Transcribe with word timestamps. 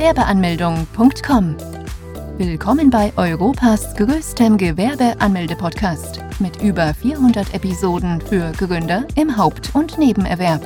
Gewerbeanmeldung.com. 0.00 1.56
Willkommen 2.38 2.88
bei 2.88 3.12
Europas 3.18 3.94
größtem 3.96 4.56
Gewerbeanmelde-Podcast 4.56 6.20
mit 6.38 6.62
über 6.62 6.94
400 6.94 7.52
Episoden 7.52 8.18
für 8.22 8.50
Gründer 8.52 9.06
im 9.14 9.36
Haupt- 9.36 9.74
und 9.74 9.98
Nebenerwerb. 9.98 10.62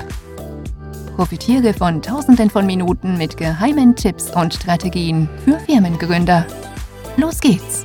Profitiere 1.16 1.74
von 1.74 2.00
Tausenden 2.00 2.48
von 2.48 2.64
Minuten 2.64 3.18
mit 3.18 3.36
geheimen 3.36 3.96
Tipps 3.96 4.30
und 4.30 4.54
Strategien 4.54 5.28
für 5.44 5.58
Firmengründer. 5.58 6.46
Los 7.16 7.40
geht's! 7.40 7.84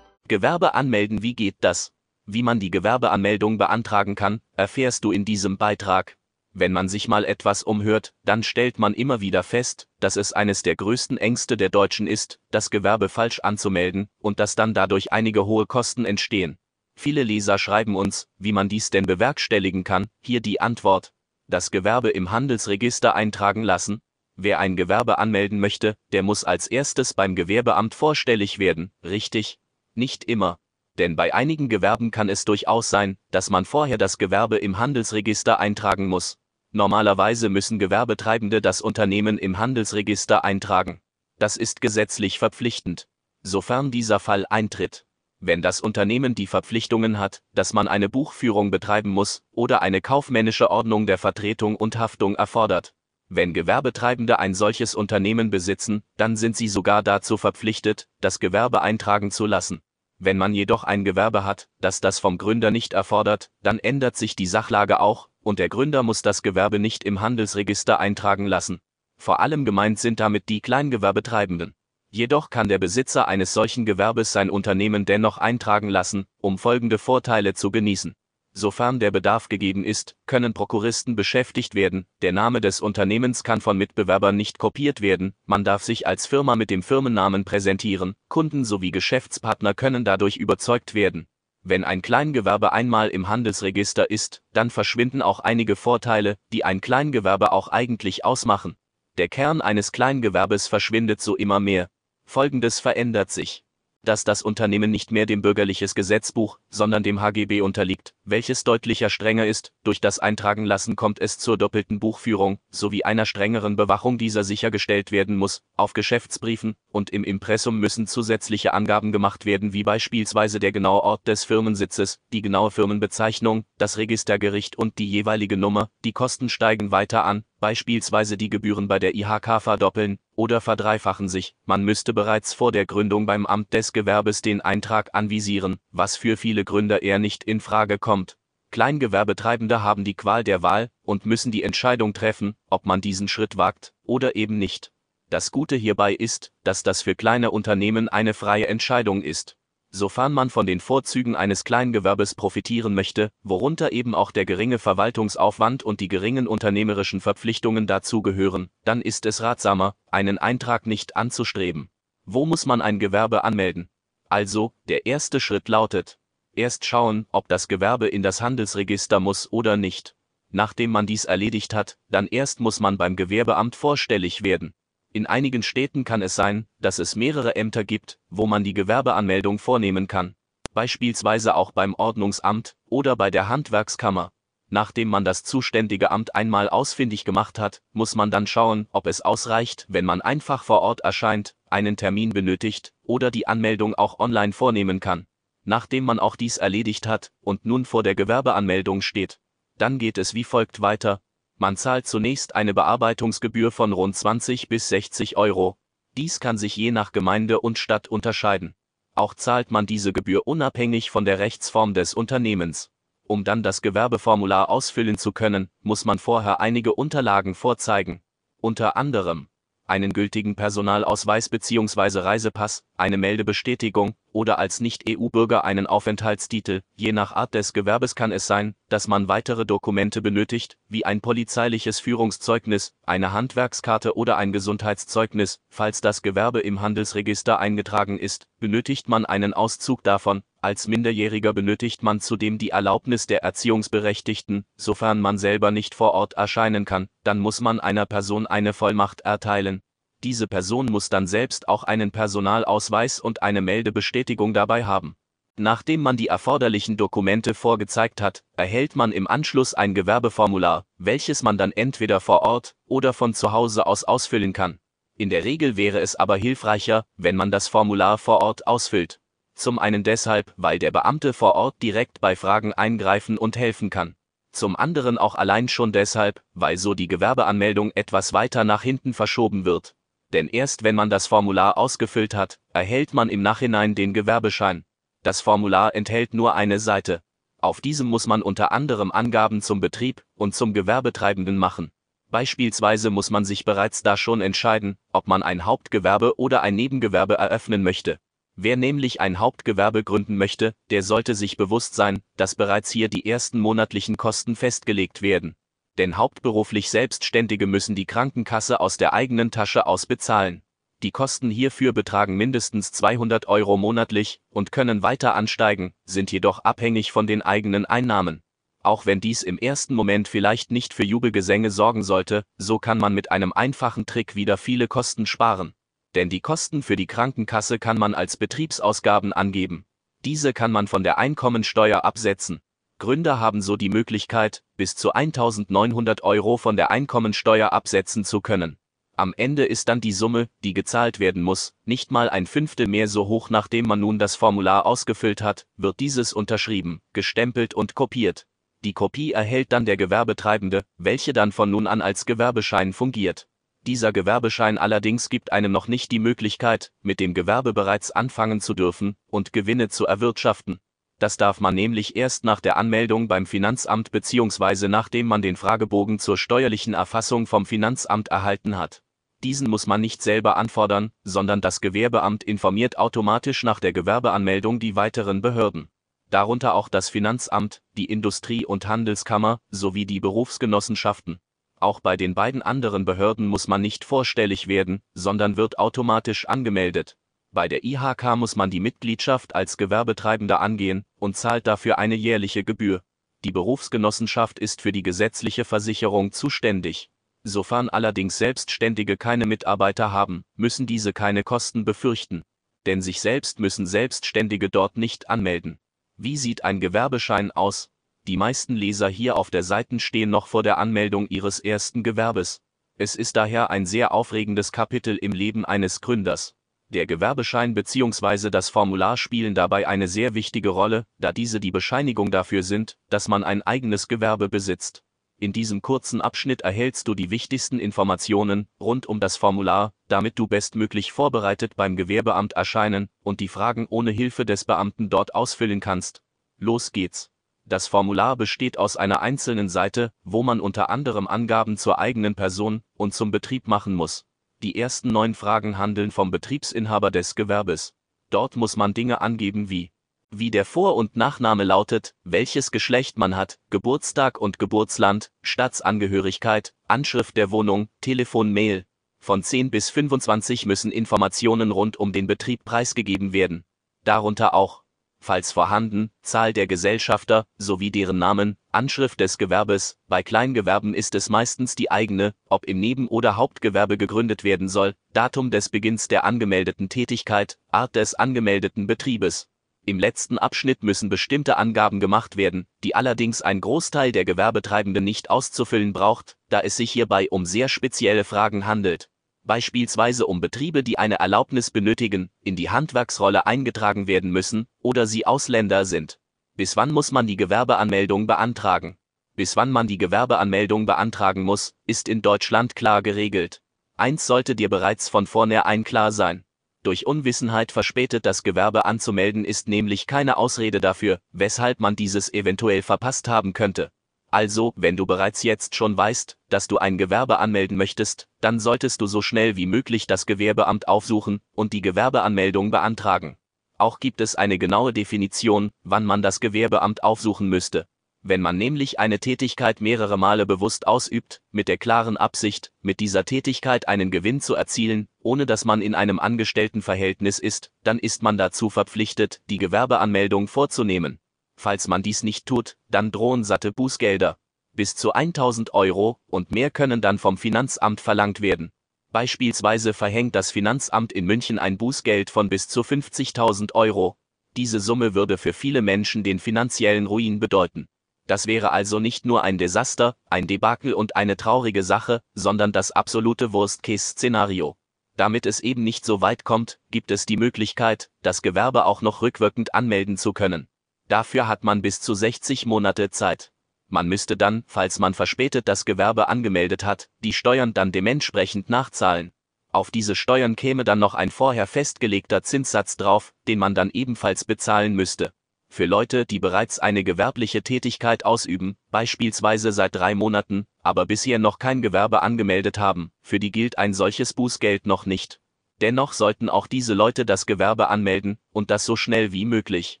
Gewerbe 0.28 0.74
anmelden, 0.74 1.22
wie 1.22 1.34
geht 1.34 1.56
das? 1.62 1.90
Wie 2.26 2.42
man 2.42 2.60
die 2.60 2.70
Gewerbeanmeldung 2.70 3.56
beantragen 3.56 4.14
kann, 4.14 4.42
erfährst 4.58 5.04
du 5.04 5.10
in 5.10 5.24
diesem 5.24 5.56
Beitrag. 5.56 6.18
Wenn 6.56 6.70
man 6.70 6.88
sich 6.88 7.08
mal 7.08 7.24
etwas 7.24 7.64
umhört, 7.64 8.14
dann 8.24 8.44
stellt 8.44 8.78
man 8.78 8.94
immer 8.94 9.20
wieder 9.20 9.42
fest, 9.42 9.88
dass 9.98 10.14
es 10.14 10.32
eines 10.32 10.62
der 10.62 10.76
größten 10.76 11.18
Ängste 11.18 11.56
der 11.56 11.68
Deutschen 11.68 12.06
ist, 12.06 12.38
das 12.52 12.70
Gewerbe 12.70 13.08
falsch 13.08 13.40
anzumelden 13.40 14.08
und 14.20 14.38
dass 14.38 14.54
dann 14.54 14.72
dadurch 14.72 15.12
einige 15.12 15.46
hohe 15.46 15.66
Kosten 15.66 16.04
entstehen. 16.04 16.56
Viele 16.94 17.24
Leser 17.24 17.58
schreiben 17.58 17.96
uns, 17.96 18.28
wie 18.38 18.52
man 18.52 18.68
dies 18.68 18.90
denn 18.90 19.04
bewerkstelligen 19.04 19.82
kann, 19.82 20.06
hier 20.22 20.40
die 20.40 20.60
Antwort. 20.60 21.12
Das 21.48 21.72
Gewerbe 21.72 22.10
im 22.10 22.30
Handelsregister 22.30 23.16
eintragen 23.16 23.64
lassen. 23.64 24.00
Wer 24.36 24.60
ein 24.60 24.76
Gewerbe 24.76 25.18
anmelden 25.18 25.58
möchte, 25.58 25.96
der 26.12 26.22
muss 26.22 26.44
als 26.44 26.68
erstes 26.68 27.14
beim 27.14 27.34
Gewerbeamt 27.34 27.96
vorstellig 27.96 28.60
werden, 28.60 28.92
richtig? 29.02 29.58
Nicht 29.94 30.22
immer. 30.22 30.58
Denn 30.98 31.16
bei 31.16 31.34
einigen 31.34 31.68
Gewerben 31.68 32.12
kann 32.12 32.28
es 32.28 32.44
durchaus 32.44 32.90
sein, 32.90 33.18
dass 33.32 33.50
man 33.50 33.64
vorher 33.64 33.98
das 33.98 34.18
Gewerbe 34.18 34.58
im 34.58 34.78
Handelsregister 34.78 35.58
eintragen 35.58 36.06
muss. 36.06 36.38
Normalerweise 36.76 37.50
müssen 37.50 37.78
Gewerbetreibende 37.78 38.60
das 38.60 38.80
Unternehmen 38.80 39.38
im 39.38 39.58
Handelsregister 39.58 40.44
eintragen. 40.44 41.00
Das 41.38 41.56
ist 41.56 41.80
gesetzlich 41.80 42.40
verpflichtend. 42.40 43.06
Sofern 43.42 43.92
dieser 43.92 44.18
Fall 44.18 44.44
eintritt. 44.50 45.06
Wenn 45.38 45.62
das 45.62 45.80
Unternehmen 45.80 46.34
die 46.34 46.48
Verpflichtungen 46.48 47.20
hat, 47.20 47.42
dass 47.52 47.74
man 47.74 47.86
eine 47.86 48.08
Buchführung 48.08 48.72
betreiben 48.72 49.10
muss 49.10 49.44
oder 49.52 49.82
eine 49.82 50.00
kaufmännische 50.00 50.68
Ordnung 50.68 51.06
der 51.06 51.16
Vertretung 51.16 51.76
und 51.76 51.96
Haftung 51.96 52.34
erfordert. 52.34 52.92
Wenn 53.28 53.54
Gewerbetreibende 53.54 54.40
ein 54.40 54.52
solches 54.52 54.96
Unternehmen 54.96 55.50
besitzen, 55.50 56.02
dann 56.16 56.36
sind 56.36 56.56
sie 56.56 56.66
sogar 56.66 57.04
dazu 57.04 57.36
verpflichtet, 57.36 58.08
das 58.20 58.40
Gewerbe 58.40 58.82
eintragen 58.82 59.30
zu 59.30 59.46
lassen. 59.46 59.80
Wenn 60.18 60.38
man 60.38 60.54
jedoch 60.54 60.84
ein 60.84 61.04
Gewerbe 61.04 61.44
hat, 61.44 61.68
das 61.80 62.00
das 62.00 62.18
vom 62.18 62.38
Gründer 62.38 62.70
nicht 62.70 62.92
erfordert, 62.92 63.50
dann 63.62 63.78
ändert 63.78 64.16
sich 64.16 64.36
die 64.36 64.46
Sachlage 64.46 65.00
auch, 65.00 65.28
und 65.42 65.58
der 65.58 65.68
Gründer 65.68 66.02
muss 66.02 66.22
das 66.22 66.42
Gewerbe 66.42 66.78
nicht 66.78 67.04
im 67.04 67.20
Handelsregister 67.20 68.00
eintragen 68.00 68.46
lassen. 68.46 68.80
Vor 69.18 69.40
allem 69.40 69.64
gemeint 69.64 69.98
sind 69.98 70.20
damit 70.20 70.48
die 70.48 70.60
Kleingewerbetreibenden. 70.60 71.74
Jedoch 72.10 72.48
kann 72.48 72.68
der 72.68 72.78
Besitzer 72.78 73.26
eines 73.26 73.52
solchen 73.52 73.84
Gewerbes 73.84 74.32
sein 74.32 74.48
Unternehmen 74.48 75.04
dennoch 75.04 75.38
eintragen 75.38 75.88
lassen, 75.88 76.26
um 76.40 76.58
folgende 76.58 76.98
Vorteile 76.98 77.54
zu 77.54 77.70
genießen. 77.70 78.14
Sofern 78.56 79.00
der 79.00 79.10
Bedarf 79.10 79.48
gegeben 79.48 79.82
ist, 79.82 80.14
können 80.26 80.54
Prokuristen 80.54 81.16
beschäftigt 81.16 81.74
werden, 81.74 82.06
der 82.22 82.30
Name 82.30 82.60
des 82.60 82.80
Unternehmens 82.80 83.42
kann 83.42 83.60
von 83.60 83.76
Mitbewerbern 83.76 84.36
nicht 84.36 84.60
kopiert 84.60 85.00
werden, 85.00 85.34
man 85.44 85.64
darf 85.64 85.82
sich 85.82 86.06
als 86.06 86.26
Firma 86.26 86.54
mit 86.54 86.70
dem 86.70 86.84
Firmennamen 86.84 87.44
präsentieren, 87.44 88.14
Kunden 88.28 88.64
sowie 88.64 88.92
Geschäftspartner 88.92 89.74
können 89.74 90.04
dadurch 90.04 90.36
überzeugt 90.36 90.94
werden. 90.94 91.26
Wenn 91.64 91.82
ein 91.82 92.00
Kleingewerbe 92.00 92.72
einmal 92.72 93.08
im 93.08 93.26
Handelsregister 93.26 94.08
ist, 94.08 94.40
dann 94.52 94.70
verschwinden 94.70 95.20
auch 95.20 95.40
einige 95.40 95.74
Vorteile, 95.74 96.36
die 96.52 96.64
ein 96.64 96.80
Kleingewerbe 96.80 97.50
auch 97.50 97.66
eigentlich 97.68 98.24
ausmachen. 98.24 98.76
Der 99.18 99.28
Kern 99.28 99.62
eines 99.62 99.90
Kleingewerbes 99.90 100.68
verschwindet 100.68 101.20
so 101.20 101.34
immer 101.34 101.58
mehr. 101.58 101.88
Folgendes 102.24 102.78
verändert 102.78 103.32
sich 103.32 103.64
dass 104.04 104.24
das 104.24 104.42
Unternehmen 104.42 104.90
nicht 104.90 105.10
mehr 105.10 105.26
dem 105.26 105.42
bürgerliches 105.42 105.94
Gesetzbuch, 105.94 106.58
sondern 106.70 107.02
dem 107.02 107.20
HGB 107.20 107.60
unterliegt, 107.60 108.14
welches 108.24 108.64
deutlicher 108.64 109.10
strenger 109.10 109.46
ist, 109.46 109.72
durch 109.82 110.00
das 110.00 110.18
Eintragen 110.18 110.64
lassen 110.64 110.96
kommt 110.96 111.20
es 111.20 111.38
zur 111.38 111.58
doppelten 111.58 112.00
Buchführung, 112.00 112.58
sowie 112.70 113.04
einer 113.04 113.26
strengeren 113.26 113.76
Bewachung 113.76 114.18
dieser 114.18 114.44
sichergestellt 114.44 115.12
werden 115.12 115.36
muss, 115.36 115.62
auf 115.76 115.92
Geschäftsbriefen 115.92 116.76
und 116.90 117.10
im 117.10 117.24
Impressum 117.24 117.78
müssen 117.78 118.06
zusätzliche 118.06 118.74
Angaben 118.74 119.12
gemacht 119.12 119.46
werden 119.46 119.72
wie 119.72 119.82
beispielsweise 119.82 120.60
der 120.60 120.72
genaue 120.72 121.02
Ort 121.02 121.26
des 121.26 121.44
Firmensitzes, 121.44 122.18
die 122.32 122.42
genaue 122.42 122.70
Firmenbezeichnung, 122.70 123.64
das 123.78 123.96
Registergericht 123.96 124.76
und 124.76 124.98
die 124.98 125.08
jeweilige 125.08 125.56
Nummer, 125.56 125.90
die 126.04 126.12
Kosten 126.12 126.48
steigen 126.48 126.90
weiter 126.90 127.24
an, 127.24 127.44
beispielsweise 127.64 128.36
die 128.36 128.50
Gebühren 128.50 128.88
bei 128.88 128.98
der 128.98 129.14
IHK 129.14 129.62
verdoppeln 129.62 130.18
oder 130.36 130.60
verdreifachen 130.60 131.30
sich, 131.30 131.54
man 131.64 131.82
müsste 131.82 132.12
bereits 132.12 132.52
vor 132.52 132.72
der 132.72 132.84
Gründung 132.84 133.24
beim 133.24 133.46
Amt 133.46 133.72
des 133.72 133.94
Gewerbes 133.94 134.42
den 134.42 134.60
Eintrag 134.60 135.08
anvisieren, 135.14 135.78
was 135.90 136.14
für 136.14 136.36
viele 136.36 136.66
Gründer 136.66 137.00
eher 137.00 137.18
nicht 137.18 137.42
in 137.42 137.60
Frage 137.60 137.98
kommt. 137.98 138.36
Kleingewerbetreibende 138.70 139.82
haben 139.82 140.04
die 140.04 140.12
Qual 140.12 140.44
der 140.44 140.62
Wahl 140.62 140.90
und 141.04 141.24
müssen 141.24 141.52
die 141.52 141.62
Entscheidung 141.62 142.12
treffen, 142.12 142.54
ob 142.68 142.84
man 142.84 143.00
diesen 143.00 143.28
Schritt 143.28 143.56
wagt 143.56 143.94
oder 144.02 144.36
eben 144.36 144.58
nicht. 144.58 144.92
Das 145.30 145.50
Gute 145.50 145.74
hierbei 145.74 146.12
ist, 146.12 146.52
dass 146.64 146.82
das 146.82 147.00
für 147.00 147.14
kleine 147.14 147.50
Unternehmen 147.50 148.10
eine 148.10 148.34
freie 148.34 148.66
Entscheidung 148.66 149.22
ist 149.22 149.56
sofern 149.94 150.32
man 150.32 150.50
von 150.50 150.66
den 150.66 150.80
Vorzügen 150.80 151.36
eines 151.36 151.62
Kleingewerbes 151.62 152.34
profitieren 152.34 152.94
möchte, 152.94 153.30
worunter 153.44 153.92
eben 153.92 154.14
auch 154.14 154.32
der 154.32 154.44
geringe 154.44 154.80
Verwaltungsaufwand 154.80 155.84
und 155.84 156.00
die 156.00 156.08
geringen 156.08 156.48
unternehmerischen 156.48 157.20
Verpflichtungen 157.20 157.86
dazugehören, 157.86 158.70
dann 158.84 159.00
ist 159.00 159.24
es 159.24 159.40
ratsamer, 159.40 159.94
einen 160.10 160.38
Eintrag 160.38 160.88
nicht 160.88 161.16
anzustreben. 161.16 161.90
Wo 162.24 162.44
muss 162.44 162.66
man 162.66 162.82
ein 162.82 162.98
Gewerbe 162.98 163.44
anmelden? 163.44 163.88
Also, 164.28 164.72
der 164.88 165.06
erste 165.06 165.38
Schritt 165.38 165.68
lautet, 165.68 166.18
erst 166.54 166.84
schauen, 166.84 167.26
ob 167.30 167.46
das 167.46 167.68
Gewerbe 167.68 168.08
in 168.08 168.24
das 168.24 168.42
Handelsregister 168.42 169.20
muss 169.20 169.52
oder 169.52 169.76
nicht. 169.76 170.16
Nachdem 170.50 170.90
man 170.90 171.06
dies 171.06 171.24
erledigt 171.24 171.72
hat, 171.72 171.98
dann 172.08 172.26
erst 172.26 172.58
muss 172.58 172.80
man 172.80 172.98
beim 172.98 173.14
Gewerbeamt 173.14 173.76
vorstellig 173.76 174.42
werden. 174.42 174.74
In 175.16 175.28
einigen 175.28 175.62
Städten 175.62 176.02
kann 176.02 176.22
es 176.22 176.34
sein, 176.34 176.66
dass 176.80 176.98
es 176.98 177.14
mehrere 177.14 177.54
Ämter 177.54 177.84
gibt, 177.84 178.18
wo 178.30 178.48
man 178.48 178.64
die 178.64 178.74
Gewerbeanmeldung 178.74 179.60
vornehmen 179.60 180.08
kann. 180.08 180.34
Beispielsweise 180.72 181.54
auch 181.54 181.70
beim 181.70 181.94
Ordnungsamt 181.94 182.74
oder 182.86 183.14
bei 183.14 183.30
der 183.30 183.48
Handwerkskammer. 183.48 184.32
Nachdem 184.70 185.06
man 185.06 185.24
das 185.24 185.44
zuständige 185.44 186.10
Amt 186.10 186.34
einmal 186.34 186.68
ausfindig 186.68 187.24
gemacht 187.24 187.60
hat, 187.60 187.80
muss 187.92 188.16
man 188.16 188.32
dann 188.32 188.48
schauen, 188.48 188.88
ob 188.90 189.06
es 189.06 189.20
ausreicht, 189.20 189.86
wenn 189.88 190.04
man 190.04 190.20
einfach 190.20 190.64
vor 190.64 190.80
Ort 190.80 191.02
erscheint, 191.02 191.54
einen 191.70 191.96
Termin 191.96 192.30
benötigt 192.30 192.92
oder 193.04 193.30
die 193.30 193.46
Anmeldung 193.46 193.94
auch 193.94 194.18
online 194.18 194.52
vornehmen 194.52 194.98
kann. 194.98 195.28
Nachdem 195.62 196.06
man 196.06 196.18
auch 196.18 196.34
dies 196.34 196.56
erledigt 196.56 197.06
hat 197.06 197.30
und 197.40 197.64
nun 197.64 197.84
vor 197.84 198.02
der 198.02 198.16
Gewerbeanmeldung 198.16 199.00
steht, 199.00 199.38
dann 199.78 200.00
geht 200.00 200.18
es 200.18 200.34
wie 200.34 200.42
folgt 200.42 200.80
weiter, 200.80 201.20
man 201.56 201.76
zahlt 201.76 202.06
zunächst 202.06 202.54
eine 202.54 202.74
Bearbeitungsgebühr 202.74 203.70
von 203.70 203.92
rund 203.92 204.16
20 204.16 204.68
bis 204.68 204.88
60 204.88 205.36
Euro. 205.36 205.76
Dies 206.16 206.40
kann 206.40 206.58
sich 206.58 206.76
je 206.76 206.90
nach 206.90 207.12
Gemeinde 207.12 207.60
und 207.60 207.78
Stadt 207.78 208.08
unterscheiden. 208.08 208.74
Auch 209.14 209.34
zahlt 209.34 209.70
man 209.70 209.86
diese 209.86 210.12
Gebühr 210.12 210.46
unabhängig 210.46 211.10
von 211.10 211.24
der 211.24 211.38
Rechtsform 211.38 211.94
des 211.94 212.14
Unternehmens. 212.14 212.90
Um 213.22 213.44
dann 213.44 213.62
das 213.62 213.80
Gewerbeformular 213.80 214.68
ausfüllen 214.68 215.16
zu 215.16 215.32
können, 215.32 215.70
muss 215.80 216.04
man 216.04 216.18
vorher 216.18 216.60
einige 216.60 216.94
Unterlagen 216.94 217.54
vorzeigen. 217.54 218.22
Unter 218.60 218.96
anderem 218.96 219.48
einen 219.86 220.12
gültigen 220.12 220.56
Personalausweis 220.56 221.48
bzw. 221.48 222.20
Reisepass, 222.20 222.84
eine 222.96 223.16
Meldebestätigung 223.16 224.14
oder 224.32 224.58
als 224.58 224.80
Nicht-EU-Bürger 224.80 225.64
einen 225.64 225.86
Aufenthaltstitel. 225.86 226.82
Je 226.96 227.12
nach 227.12 227.32
Art 227.32 227.54
des 227.54 227.72
Gewerbes 227.72 228.14
kann 228.14 228.32
es 228.32 228.46
sein, 228.46 228.74
dass 228.88 229.08
man 229.08 229.28
weitere 229.28 229.64
Dokumente 229.64 230.22
benötigt, 230.22 230.76
wie 230.88 231.04
ein 231.04 231.20
polizeiliches 231.20 232.00
Führungszeugnis, 232.00 232.94
eine 233.06 233.32
Handwerkskarte 233.32 234.16
oder 234.16 234.36
ein 234.36 234.52
Gesundheitszeugnis. 234.52 235.60
Falls 235.68 236.00
das 236.00 236.22
Gewerbe 236.22 236.60
im 236.60 236.80
Handelsregister 236.80 237.58
eingetragen 237.58 238.18
ist, 238.18 238.46
benötigt 238.58 239.08
man 239.08 239.24
einen 239.24 239.54
Auszug 239.54 240.02
davon. 240.02 240.42
Als 240.64 240.88
Minderjähriger 240.88 241.52
benötigt 241.52 242.02
man 242.02 242.20
zudem 242.20 242.56
die 242.56 242.70
Erlaubnis 242.70 243.26
der 243.26 243.42
Erziehungsberechtigten, 243.42 244.64
sofern 244.78 245.20
man 245.20 245.36
selber 245.36 245.70
nicht 245.70 245.94
vor 245.94 246.12
Ort 246.12 246.32
erscheinen 246.32 246.86
kann, 246.86 247.08
dann 247.22 247.38
muss 247.38 247.60
man 247.60 247.80
einer 247.80 248.06
Person 248.06 248.46
eine 248.46 248.72
Vollmacht 248.72 249.20
erteilen. 249.20 249.82
Diese 250.22 250.48
Person 250.48 250.86
muss 250.86 251.10
dann 251.10 251.26
selbst 251.26 251.68
auch 251.68 251.84
einen 251.84 252.12
Personalausweis 252.12 253.20
und 253.20 253.42
eine 253.42 253.60
Meldebestätigung 253.60 254.54
dabei 254.54 254.86
haben. 254.86 255.16
Nachdem 255.58 256.00
man 256.00 256.16
die 256.16 256.28
erforderlichen 256.28 256.96
Dokumente 256.96 257.52
vorgezeigt 257.52 258.22
hat, 258.22 258.42
erhält 258.56 258.96
man 258.96 259.12
im 259.12 259.26
Anschluss 259.26 259.74
ein 259.74 259.94
Gewerbeformular, 259.94 260.86
welches 260.96 261.42
man 261.42 261.58
dann 261.58 261.72
entweder 261.72 262.20
vor 262.20 262.40
Ort 262.40 262.74
oder 262.86 263.12
von 263.12 263.34
zu 263.34 263.52
Hause 263.52 263.86
aus 263.86 264.04
ausfüllen 264.04 264.54
kann. 264.54 264.78
In 265.18 265.28
der 265.28 265.44
Regel 265.44 265.76
wäre 265.76 266.00
es 266.00 266.16
aber 266.16 266.38
hilfreicher, 266.38 267.04
wenn 267.18 267.36
man 267.36 267.50
das 267.50 267.68
Formular 267.68 268.16
vor 268.16 268.40
Ort 268.40 268.66
ausfüllt. 268.66 269.20
Zum 269.54 269.78
einen 269.78 270.02
deshalb, 270.02 270.52
weil 270.56 270.78
der 270.78 270.90
Beamte 270.90 271.32
vor 271.32 271.54
Ort 271.54 271.82
direkt 271.82 272.20
bei 272.20 272.36
Fragen 272.36 272.72
eingreifen 272.72 273.38
und 273.38 273.56
helfen 273.56 273.90
kann. 273.90 274.16
Zum 274.52 274.76
anderen 274.76 275.18
auch 275.18 275.34
allein 275.34 275.68
schon 275.68 275.92
deshalb, 275.92 276.42
weil 276.54 276.76
so 276.76 276.94
die 276.94 277.08
Gewerbeanmeldung 277.08 277.90
etwas 277.94 278.32
weiter 278.32 278.64
nach 278.64 278.82
hinten 278.82 279.14
verschoben 279.14 279.64
wird. 279.64 279.94
Denn 280.32 280.48
erst 280.48 280.82
wenn 280.82 280.94
man 280.94 281.10
das 281.10 281.26
Formular 281.26 281.78
ausgefüllt 281.78 282.34
hat, 282.34 282.58
erhält 282.72 283.14
man 283.14 283.28
im 283.28 283.42
Nachhinein 283.42 283.94
den 283.94 284.14
Gewerbeschein. 284.14 284.84
Das 285.22 285.40
Formular 285.40 285.94
enthält 285.94 286.34
nur 286.34 286.54
eine 286.54 286.78
Seite. 286.78 287.22
Auf 287.60 287.80
diesem 287.80 288.08
muss 288.08 288.26
man 288.26 288.42
unter 288.42 288.72
anderem 288.72 289.10
Angaben 289.10 289.62
zum 289.62 289.80
Betrieb 289.80 290.24
und 290.34 290.54
zum 290.54 290.74
Gewerbetreibenden 290.74 291.56
machen. 291.56 291.90
Beispielsweise 292.30 293.10
muss 293.10 293.30
man 293.30 293.44
sich 293.44 293.64
bereits 293.64 294.02
da 294.02 294.16
schon 294.16 294.40
entscheiden, 294.40 294.98
ob 295.12 295.28
man 295.28 295.42
ein 295.42 295.64
Hauptgewerbe 295.64 296.38
oder 296.38 296.62
ein 296.62 296.74
Nebengewerbe 296.74 297.38
eröffnen 297.38 297.82
möchte. 297.82 298.18
Wer 298.56 298.76
nämlich 298.76 299.20
ein 299.20 299.40
Hauptgewerbe 299.40 300.04
gründen 300.04 300.36
möchte, 300.36 300.74
der 300.90 301.02
sollte 301.02 301.34
sich 301.34 301.56
bewusst 301.56 301.96
sein, 301.96 302.22
dass 302.36 302.54
bereits 302.54 302.90
hier 302.90 303.08
die 303.08 303.26
ersten 303.26 303.58
monatlichen 303.58 304.16
Kosten 304.16 304.54
festgelegt 304.54 305.22
werden. 305.22 305.56
Denn 305.98 306.16
hauptberuflich 306.16 306.88
Selbstständige 306.88 307.66
müssen 307.66 307.96
die 307.96 308.06
Krankenkasse 308.06 308.78
aus 308.78 308.96
der 308.96 309.12
eigenen 309.12 309.50
Tasche 309.50 309.86
aus 309.86 310.06
bezahlen. 310.06 310.62
Die 311.02 311.10
Kosten 311.10 311.50
hierfür 311.50 311.92
betragen 311.92 312.36
mindestens 312.36 312.92
200 312.92 313.48
Euro 313.48 313.76
monatlich 313.76 314.40
und 314.50 314.70
können 314.70 315.02
weiter 315.02 315.34
ansteigen, 315.34 315.92
sind 316.04 316.30
jedoch 316.30 316.60
abhängig 316.60 317.10
von 317.10 317.26
den 317.26 317.42
eigenen 317.42 317.86
Einnahmen. 317.86 318.42
Auch 318.84 319.04
wenn 319.04 319.20
dies 319.20 319.42
im 319.42 319.58
ersten 319.58 319.94
Moment 319.94 320.28
vielleicht 320.28 320.70
nicht 320.70 320.94
für 320.94 321.04
Jubelgesänge 321.04 321.72
sorgen 321.72 322.04
sollte, 322.04 322.44
so 322.56 322.78
kann 322.78 322.98
man 322.98 323.14
mit 323.14 323.32
einem 323.32 323.52
einfachen 323.52 324.06
Trick 324.06 324.36
wieder 324.36 324.56
viele 324.56 324.86
Kosten 324.86 325.26
sparen 325.26 325.74
denn 326.14 326.28
die 326.28 326.40
Kosten 326.40 326.82
für 326.82 326.96
die 326.96 327.06
Krankenkasse 327.06 327.78
kann 327.78 327.98
man 327.98 328.14
als 328.14 328.36
Betriebsausgaben 328.36 329.32
angeben. 329.32 329.84
Diese 330.24 330.52
kann 330.52 330.72
man 330.72 330.86
von 330.86 331.04
der 331.04 331.18
Einkommensteuer 331.18 332.04
absetzen. 332.04 332.60
Gründer 332.98 333.40
haben 333.40 333.60
so 333.60 333.76
die 333.76 333.88
Möglichkeit, 333.88 334.62
bis 334.76 334.94
zu 334.94 335.12
1900 335.12 336.22
Euro 336.22 336.56
von 336.56 336.76
der 336.76 336.90
Einkommensteuer 336.90 337.72
absetzen 337.72 338.24
zu 338.24 338.40
können. 338.40 338.78
Am 339.16 339.32
Ende 339.36 339.64
ist 339.64 339.88
dann 339.88 340.00
die 340.00 340.12
Summe, 340.12 340.48
die 340.64 340.74
gezahlt 340.74 341.20
werden 341.20 341.42
muss, 341.42 341.74
nicht 341.84 342.10
mal 342.10 342.28
ein 342.28 342.46
Fünftel 342.46 342.88
mehr 342.88 343.06
so 343.06 343.28
hoch, 343.28 343.48
nachdem 343.50 343.86
man 343.86 344.00
nun 344.00 344.18
das 344.18 344.34
Formular 344.34 344.86
ausgefüllt 344.86 345.40
hat, 345.40 345.66
wird 345.76 346.00
dieses 346.00 346.32
unterschrieben, 346.32 347.00
gestempelt 347.12 347.74
und 347.74 347.94
kopiert. 347.94 348.46
Die 348.82 348.92
Kopie 348.92 349.32
erhält 349.32 349.72
dann 349.72 349.86
der 349.86 349.96
Gewerbetreibende, 349.96 350.84
welche 350.98 351.32
dann 351.32 351.52
von 351.52 351.70
nun 351.70 351.86
an 351.86 352.02
als 352.02 352.26
Gewerbeschein 352.26 352.92
fungiert. 352.92 353.46
Dieser 353.86 354.14
Gewerbeschein 354.14 354.78
allerdings 354.78 355.28
gibt 355.28 355.52
einem 355.52 355.70
noch 355.70 355.88
nicht 355.88 356.10
die 356.10 356.18
Möglichkeit, 356.18 356.90
mit 357.02 357.20
dem 357.20 357.34
Gewerbe 357.34 357.74
bereits 357.74 358.10
anfangen 358.10 358.62
zu 358.62 358.72
dürfen 358.72 359.16
und 359.26 359.52
Gewinne 359.52 359.90
zu 359.90 360.06
erwirtschaften. 360.06 360.80
Das 361.18 361.36
darf 361.36 361.60
man 361.60 361.74
nämlich 361.74 362.16
erst 362.16 362.44
nach 362.44 362.60
der 362.60 362.78
Anmeldung 362.78 363.28
beim 363.28 363.44
Finanzamt 363.44 364.10
bzw. 364.10 364.88
nachdem 364.88 365.26
man 365.26 365.42
den 365.42 365.56
Fragebogen 365.56 366.18
zur 366.18 366.38
steuerlichen 366.38 366.94
Erfassung 366.94 367.46
vom 367.46 367.66
Finanzamt 367.66 368.28
erhalten 368.28 368.78
hat. 368.78 369.02
Diesen 369.42 369.68
muss 369.68 369.86
man 369.86 370.00
nicht 370.00 370.22
selber 370.22 370.56
anfordern, 370.56 371.12
sondern 371.22 371.60
das 371.60 371.82
Gewerbeamt 371.82 372.42
informiert 372.42 372.96
automatisch 372.96 373.64
nach 373.64 373.80
der 373.80 373.92
Gewerbeanmeldung 373.92 374.80
die 374.80 374.96
weiteren 374.96 375.42
Behörden. 375.42 375.90
Darunter 376.30 376.74
auch 376.74 376.88
das 376.88 377.10
Finanzamt, 377.10 377.82
die 377.98 378.06
Industrie- 378.06 378.64
und 378.64 378.88
Handelskammer 378.88 379.60
sowie 379.68 380.06
die 380.06 380.20
Berufsgenossenschaften. 380.20 381.38
Auch 381.84 382.00
bei 382.00 382.16
den 382.16 382.32
beiden 382.32 382.62
anderen 382.62 383.04
Behörden 383.04 383.46
muss 383.46 383.68
man 383.68 383.82
nicht 383.82 384.06
vorstellig 384.06 384.68
werden, 384.68 385.02
sondern 385.12 385.58
wird 385.58 385.78
automatisch 385.78 386.48
angemeldet. 386.48 387.18
Bei 387.52 387.68
der 387.68 387.84
IHK 387.84 388.36
muss 388.36 388.56
man 388.56 388.70
die 388.70 388.80
Mitgliedschaft 388.80 389.54
als 389.54 389.76
Gewerbetreibender 389.76 390.60
angehen 390.60 391.04
und 391.20 391.36
zahlt 391.36 391.66
dafür 391.66 391.98
eine 391.98 392.14
jährliche 392.14 392.64
Gebühr. 392.64 393.02
Die 393.44 393.52
Berufsgenossenschaft 393.52 394.58
ist 394.58 394.80
für 394.80 394.92
die 394.92 395.02
gesetzliche 395.02 395.66
Versicherung 395.66 396.32
zuständig. 396.32 397.10
Sofern 397.42 397.90
allerdings 397.90 398.38
Selbstständige 398.38 399.18
keine 399.18 399.44
Mitarbeiter 399.44 400.10
haben, 400.10 400.46
müssen 400.56 400.86
diese 400.86 401.12
keine 401.12 401.44
Kosten 401.44 401.84
befürchten. 401.84 402.44
Denn 402.86 403.02
sich 403.02 403.20
selbst 403.20 403.60
müssen 403.60 403.86
Selbstständige 403.86 404.70
dort 404.70 404.96
nicht 404.96 405.28
anmelden. 405.28 405.78
Wie 406.16 406.38
sieht 406.38 406.64
ein 406.64 406.80
Gewerbeschein 406.80 407.50
aus? 407.50 407.90
Die 408.26 408.38
meisten 408.38 408.74
Leser 408.74 409.08
hier 409.08 409.36
auf 409.36 409.50
der 409.50 409.62
Seite 409.62 410.00
stehen 410.00 410.30
noch 410.30 410.46
vor 410.46 410.62
der 410.62 410.78
Anmeldung 410.78 411.28
ihres 411.28 411.60
ersten 411.60 412.02
Gewerbes. 412.02 412.62
Es 412.96 413.16
ist 413.16 413.36
daher 413.36 413.70
ein 413.70 413.84
sehr 413.84 414.12
aufregendes 414.12 414.72
Kapitel 414.72 415.16
im 415.16 415.32
Leben 415.32 415.66
eines 415.66 416.00
Gründers. 416.00 416.54
Der 416.88 417.06
Gewerbeschein 417.06 417.74
bzw. 417.74 418.48
das 418.48 418.70
Formular 418.70 419.18
spielen 419.18 419.54
dabei 419.54 419.86
eine 419.86 420.08
sehr 420.08 420.32
wichtige 420.32 420.70
Rolle, 420.70 421.04
da 421.18 421.32
diese 421.32 421.60
die 421.60 421.70
Bescheinigung 421.70 422.30
dafür 422.30 422.62
sind, 422.62 422.96
dass 423.10 423.28
man 423.28 423.44
ein 423.44 423.60
eigenes 423.60 424.08
Gewerbe 424.08 424.48
besitzt. 424.48 425.02
In 425.38 425.52
diesem 425.52 425.82
kurzen 425.82 426.22
Abschnitt 426.22 426.62
erhältst 426.62 427.08
du 427.08 427.14
die 427.14 427.30
wichtigsten 427.30 427.78
Informationen 427.78 428.68
rund 428.80 429.04
um 429.04 429.20
das 429.20 429.36
Formular, 429.36 429.92
damit 430.08 430.38
du 430.38 430.46
bestmöglich 430.46 431.12
vorbereitet 431.12 431.76
beim 431.76 431.96
Gewerbeamt 431.96 432.54
erscheinen 432.54 433.10
und 433.22 433.40
die 433.40 433.48
Fragen 433.48 433.86
ohne 433.90 434.12
Hilfe 434.12 434.46
des 434.46 434.64
Beamten 434.64 435.10
dort 435.10 435.34
ausfüllen 435.34 435.80
kannst. 435.80 436.22
Los 436.58 436.92
geht's! 436.92 437.33
Das 437.66 437.86
Formular 437.86 438.36
besteht 438.36 438.78
aus 438.78 438.96
einer 438.96 439.22
einzelnen 439.22 439.68
Seite, 439.68 440.12
wo 440.22 440.42
man 440.42 440.60
unter 440.60 440.90
anderem 440.90 441.26
Angaben 441.26 441.76
zur 441.76 441.98
eigenen 441.98 442.34
Person 442.34 442.82
und 442.96 443.14
zum 443.14 443.30
Betrieb 443.30 443.68
machen 443.68 443.94
muss. 443.94 444.26
Die 444.62 444.78
ersten 444.78 445.08
neun 445.08 445.34
Fragen 445.34 445.78
handeln 445.78 446.10
vom 446.10 446.30
Betriebsinhaber 446.30 447.10
des 447.10 447.34
Gewerbes. 447.34 447.94
Dort 448.30 448.56
muss 448.56 448.76
man 448.76 448.94
Dinge 448.94 449.20
angeben 449.20 449.70
wie 449.70 449.90
wie 450.38 450.50
der 450.50 450.64
Vor- 450.64 450.96
und 450.96 451.16
Nachname 451.16 451.64
lautet, 451.64 452.14
welches 452.24 452.70
Geschlecht 452.70 453.18
man 453.18 453.36
hat, 453.36 453.58
Geburtstag 453.70 454.40
und 454.40 454.58
Geburtsland, 454.58 455.30
Staatsangehörigkeit, 455.42 456.74
Anschrift 456.88 457.36
der 457.36 457.50
Wohnung, 457.50 457.88
Telefon, 458.00 458.52
Mail. 458.52 458.84
Von 459.20 459.42
10 459.42 459.70
bis 459.70 459.90
25 459.90 460.66
müssen 460.66 460.92
Informationen 460.92 461.70
rund 461.70 461.96
um 461.96 462.12
den 462.12 462.26
Betrieb 462.26 462.64
preisgegeben 462.64 463.32
werden. 463.32 463.64
Darunter 464.04 464.54
auch 464.54 464.83
falls 465.24 465.50
vorhanden, 465.50 466.10
Zahl 466.22 466.52
der 466.52 466.66
Gesellschafter 466.66 467.46
sowie 467.56 467.90
deren 467.90 468.18
Namen, 468.18 468.56
Anschrift 468.70 469.18
des 469.18 469.38
Gewerbes, 469.38 469.98
bei 470.06 470.22
Kleingewerben 470.22 470.94
ist 470.94 471.14
es 471.14 471.30
meistens 471.30 471.74
die 471.74 471.90
eigene, 471.90 472.34
ob 472.48 472.66
im 472.66 472.78
Neben- 472.78 473.08
oder 473.08 473.36
Hauptgewerbe 473.36 473.96
gegründet 473.96 474.44
werden 474.44 474.68
soll, 474.68 474.94
Datum 475.12 475.50
des 475.50 475.70
Beginns 475.70 476.06
der 476.08 476.24
angemeldeten 476.24 476.88
Tätigkeit, 476.88 477.58
Art 477.72 477.96
des 477.96 478.14
angemeldeten 478.14 478.86
Betriebes. 478.86 479.48
Im 479.86 479.98
letzten 479.98 480.38
Abschnitt 480.38 480.82
müssen 480.82 481.08
bestimmte 481.08 481.56
Angaben 481.56 482.00
gemacht 482.00 482.36
werden, 482.36 482.66
die 482.84 482.94
allerdings 482.94 483.42
ein 483.42 483.60
Großteil 483.60 484.12
der 484.12 484.24
Gewerbetreibenden 484.24 485.04
nicht 485.04 485.28
auszufüllen 485.30 485.92
braucht, 485.92 486.36
da 486.48 486.60
es 486.60 486.76
sich 486.76 486.90
hierbei 486.90 487.28
um 487.30 487.44
sehr 487.44 487.68
spezielle 487.68 488.24
Fragen 488.24 488.66
handelt 488.66 489.10
beispielsweise 489.44 490.26
um 490.26 490.40
Betriebe, 490.40 490.82
die 490.82 490.98
eine 490.98 491.20
Erlaubnis 491.20 491.70
benötigen, 491.70 492.30
in 492.42 492.56
die 492.56 492.70
Handwerksrolle 492.70 493.46
eingetragen 493.46 494.06
werden 494.06 494.30
müssen 494.30 494.66
oder 494.80 495.06
sie 495.06 495.26
Ausländer 495.26 495.84
sind. 495.84 496.18
Bis 496.56 496.76
wann 496.76 496.92
muss 496.92 497.12
man 497.12 497.26
die 497.26 497.36
Gewerbeanmeldung 497.36 498.26
beantragen? 498.26 498.96
Bis 499.36 499.56
wann 499.56 499.70
man 499.70 499.86
die 499.86 499.98
Gewerbeanmeldung 499.98 500.86
beantragen 500.86 501.42
muss, 501.42 501.74
ist 501.86 502.08
in 502.08 502.22
Deutschland 502.22 502.76
klar 502.76 503.02
geregelt. 503.02 503.60
Eins 503.96 504.26
sollte 504.26 504.54
dir 504.54 504.68
bereits 504.68 505.08
von 505.08 505.26
vornherein 505.26 505.84
klar 505.84 506.12
sein. 506.12 506.44
Durch 506.84 507.06
Unwissenheit 507.06 507.72
verspätet 507.72 508.26
das 508.26 508.42
Gewerbe 508.42 508.84
anzumelden 508.84 509.44
ist 509.44 509.68
nämlich 509.68 510.06
keine 510.06 510.36
Ausrede 510.36 510.80
dafür, 510.80 511.18
weshalb 511.32 511.80
man 511.80 511.96
dieses 511.96 512.32
eventuell 512.32 512.82
verpasst 512.82 513.26
haben 513.26 513.54
könnte. 513.54 513.90
Also, 514.34 514.72
wenn 514.74 514.96
du 514.96 515.06
bereits 515.06 515.44
jetzt 515.44 515.76
schon 515.76 515.96
weißt, 515.96 516.36
dass 516.48 516.66
du 516.66 516.78
ein 516.78 516.98
Gewerbe 516.98 517.38
anmelden 517.38 517.76
möchtest, 517.76 518.26
dann 518.40 518.58
solltest 518.58 519.00
du 519.00 519.06
so 519.06 519.22
schnell 519.22 519.54
wie 519.54 519.66
möglich 519.66 520.08
das 520.08 520.26
Gewerbeamt 520.26 520.88
aufsuchen 520.88 521.40
und 521.52 521.72
die 521.72 521.82
Gewerbeanmeldung 521.82 522.72
beantragen. 522.72 523.36
Auch 523.78 524.00
gibt 524.00 524.20
es 524.20 524.34
eine 524.34 524.58
genaue 524.58 524.92
Definition, 524.92 525.70
wann 525.84 526.04
man 526.04 526.20
das 526.20 526.40
Gewerbeamt 526.40 527.04
aufsuchen 527.04 527.48
müsste. 527.48 527.86
Wenn 528.22 528.40
man 528.40 528.58
nämlich 528.58 528.98
eine 528.98 529.20
Tätigkeit 529.20 529.80
mehrere 529.80 530.18
Male 530.18 530.46
bewusst 530.46 530.88
ausübt, 530.88 531.40
mit 531.52 531.68
der 531.68 531.78
klaren 531.78 532.16
Absicht, 532.16 532.72
mit 532.82 532.98
dieser 532.98 533.24
Tätigkeit 533.24 533.86
einen 533.86 534.10
Gewinn 534.10 534.40
zu 534.40 534.56
erzielen, 534.56 535.06
ohne 535.20 535.46
dass 535.46 535.64
man 535.64 535.80
in 535.80 535.94
einem 535.94 536.18
Angestelltenverhältnis 536.18 537.38
ist, 537.38 537.70
dann 537.84 538.00
ist 538.00 538.24
man 538.24 538.36
dazu 538.36 538.68
verpflichtet, 538.68 539.42
die 539.48 539.58
Gewerbeanmeldung 539.58 540.48
vorzunehmen. 540.48 541.20
Falls 541.56 541.88
man 541.88 542.02
dies 542.02 542.22
nicht 542.22 542.46
tut, 542.46 542.76
dann 542.88 543.10
drohen 543.10 543.44
satte 543.44 543.72
Bußgelder. 543.72 544.38
Bis 544.72 544.96
zu 544.96 545.12
1000 545.12 545.72
Euro 545.72 546.18
und 546.26 546.50
mehr 546.50 546.70
können 546.70 547.00
dann 547.00 547.18
vom 547.18 547.38
Finanzamt 547.38 548.00
verlangt 548.00 548.40
werden. 548.40 548.72
Beispielsweise 549.12 549.94
verhängt 549.94 550.34
das 550.34 550.50
Finanzamt 550.50 551.12
in 551.12 551.24
München 551.24 551.60
ein 551.60 551.78
Bußgeld 551.78 552.30
von 552.30 552.48
bis 552.48 552.66
zu 552.66 552.80
50.000 552.80 553.72
Euro. 553.74 554.16
Diese 554.56 554.80
Summe 554.80 555.14
würde 555.14 555.38
für 555.38 555.52
viele 555.52 555.82
Menschen 555.82 556.24
den 556.24 556.40
finanziellen 556.40 557.06
Ruin 557.06 557.38
bedeuten. 557.38 557.86
Das 558.26 558.46
wäre 558.46 558.72
also 558.72 558.98
nicht 558.98 559.24
nur 559.24 559.44
ein 559.44 559.58
Desaster, 559.58 560.16
ein 560.30 560.46
Debakel 560.46 560.94
und 560.94 561.14
eine 561.14 561.36
traurige 561.36 561.82
Sache, 561.82 562.22
sondern 562.34 562.72
das 562.72 562.90
absolute 562.90 563.52
Worst-Case-Szenario. 563.52 564.76
Damit 565.16 565.46
es 565.46 565.60
eben 565.60 565.84
nicht 565.84 566.04
so 566.04 566.20
weit 566.20 566.42
kommt, 566.42 566.80
gibt 566.90 567.12
es 567.12 567.26
die 567.26 567.36
Möglichkeit, 567.36 568.10
das 568.22 568.42
Gewerbe 568.42 568.84
auch 568.86 569.02
noch 569.02 569.22
rückwirkend 569.22 569.74
anmelden 569.74 570.16
zu 570.16 570.32
können. 570.32 570.66
Dafür 571.08 571.48
hat 571.48 571.64
man 571.64 571.82
bis 571.82 572.00
zu 572.00 572.14
60 572.14 572.66
Monate 572.66 573.10
Zeit. 573.10 573.52
Man 573.88 574.08
müsste 574.08 574.36
dann, 574.36 574.64
falls 574.66 574.98
man 574.98 575.14
verspätet 575.14 575.68
das 575.68 575.84
Gewerbe 575.84 576.28
angemeldet 576.28 576.84
hat, 576.84 577.10
die 577.20 577.32
Steuern 577.32 577.74
dann 577.74 577.92
dementsprechend 577.92 578.70
nachzahlen. 578.70 579.32
Auf 579.70 579.90
diese 579.90 580.14
Steuern 580.14 580.56
käme 580.56 580.84
dann 580.84 580.98
noch 580.98 581.14
ein 581.14 581.30
vorher 581.30 581.66
festgelegter 581.66 582.42
Zinssatz 582.42 582.96
drauf, 582.96 583.34
den 583.48 583.58
man 583.58 583.74
dann 583.74 583.90
ebenfalls 583.92 584.44
bezahlen 584.44 584.94
müsste. 584.94 585.32
Für 585.68 585.86
Leute, 585.86 586.24
die 586.24 586.38
bereits 586.38 586.78
eine 586.78 587.02
gewerbliche 587.02 587.62
Tätigkeit 587.62 588.24
ausüben, 588.24 588.76
beispielsweise 588.92 589.72
seit 589.72 589.96
drei 589.96 590.14
Monaten, 590.14 590.66
aber 590.82 591.04
bisher 591.04 591.40
noch 591.40 591.58
kein 591.58 591.82
Gewerbe 591.82 592.22
angemeldet 592.22 592.78
haben, 592.78 593.10
für 593.22 593.40
die 593.40 593.50
gilt 593.50 593.76
ein 593.76 593.92
solches 593.92 594.32
Bußgeld 594.32 594.86
noch 594.86 595.04
nicht. 595.04 595.40
Dennoch 595.80 596.12
sollten 596.12 596.48
auch 596.48 596.68
diese 596.68 596.94
Leute 596.94 597.26
das 597.26 597.44
Gewerbe 597.44 597.88
anmelden, 597.88 598.38
und 598.52 598.70
das 598.70 598.84
so 598.84 598.94
schnell 598.94 599.32
wie 599.32 599.44
möglich. 599.44 600.00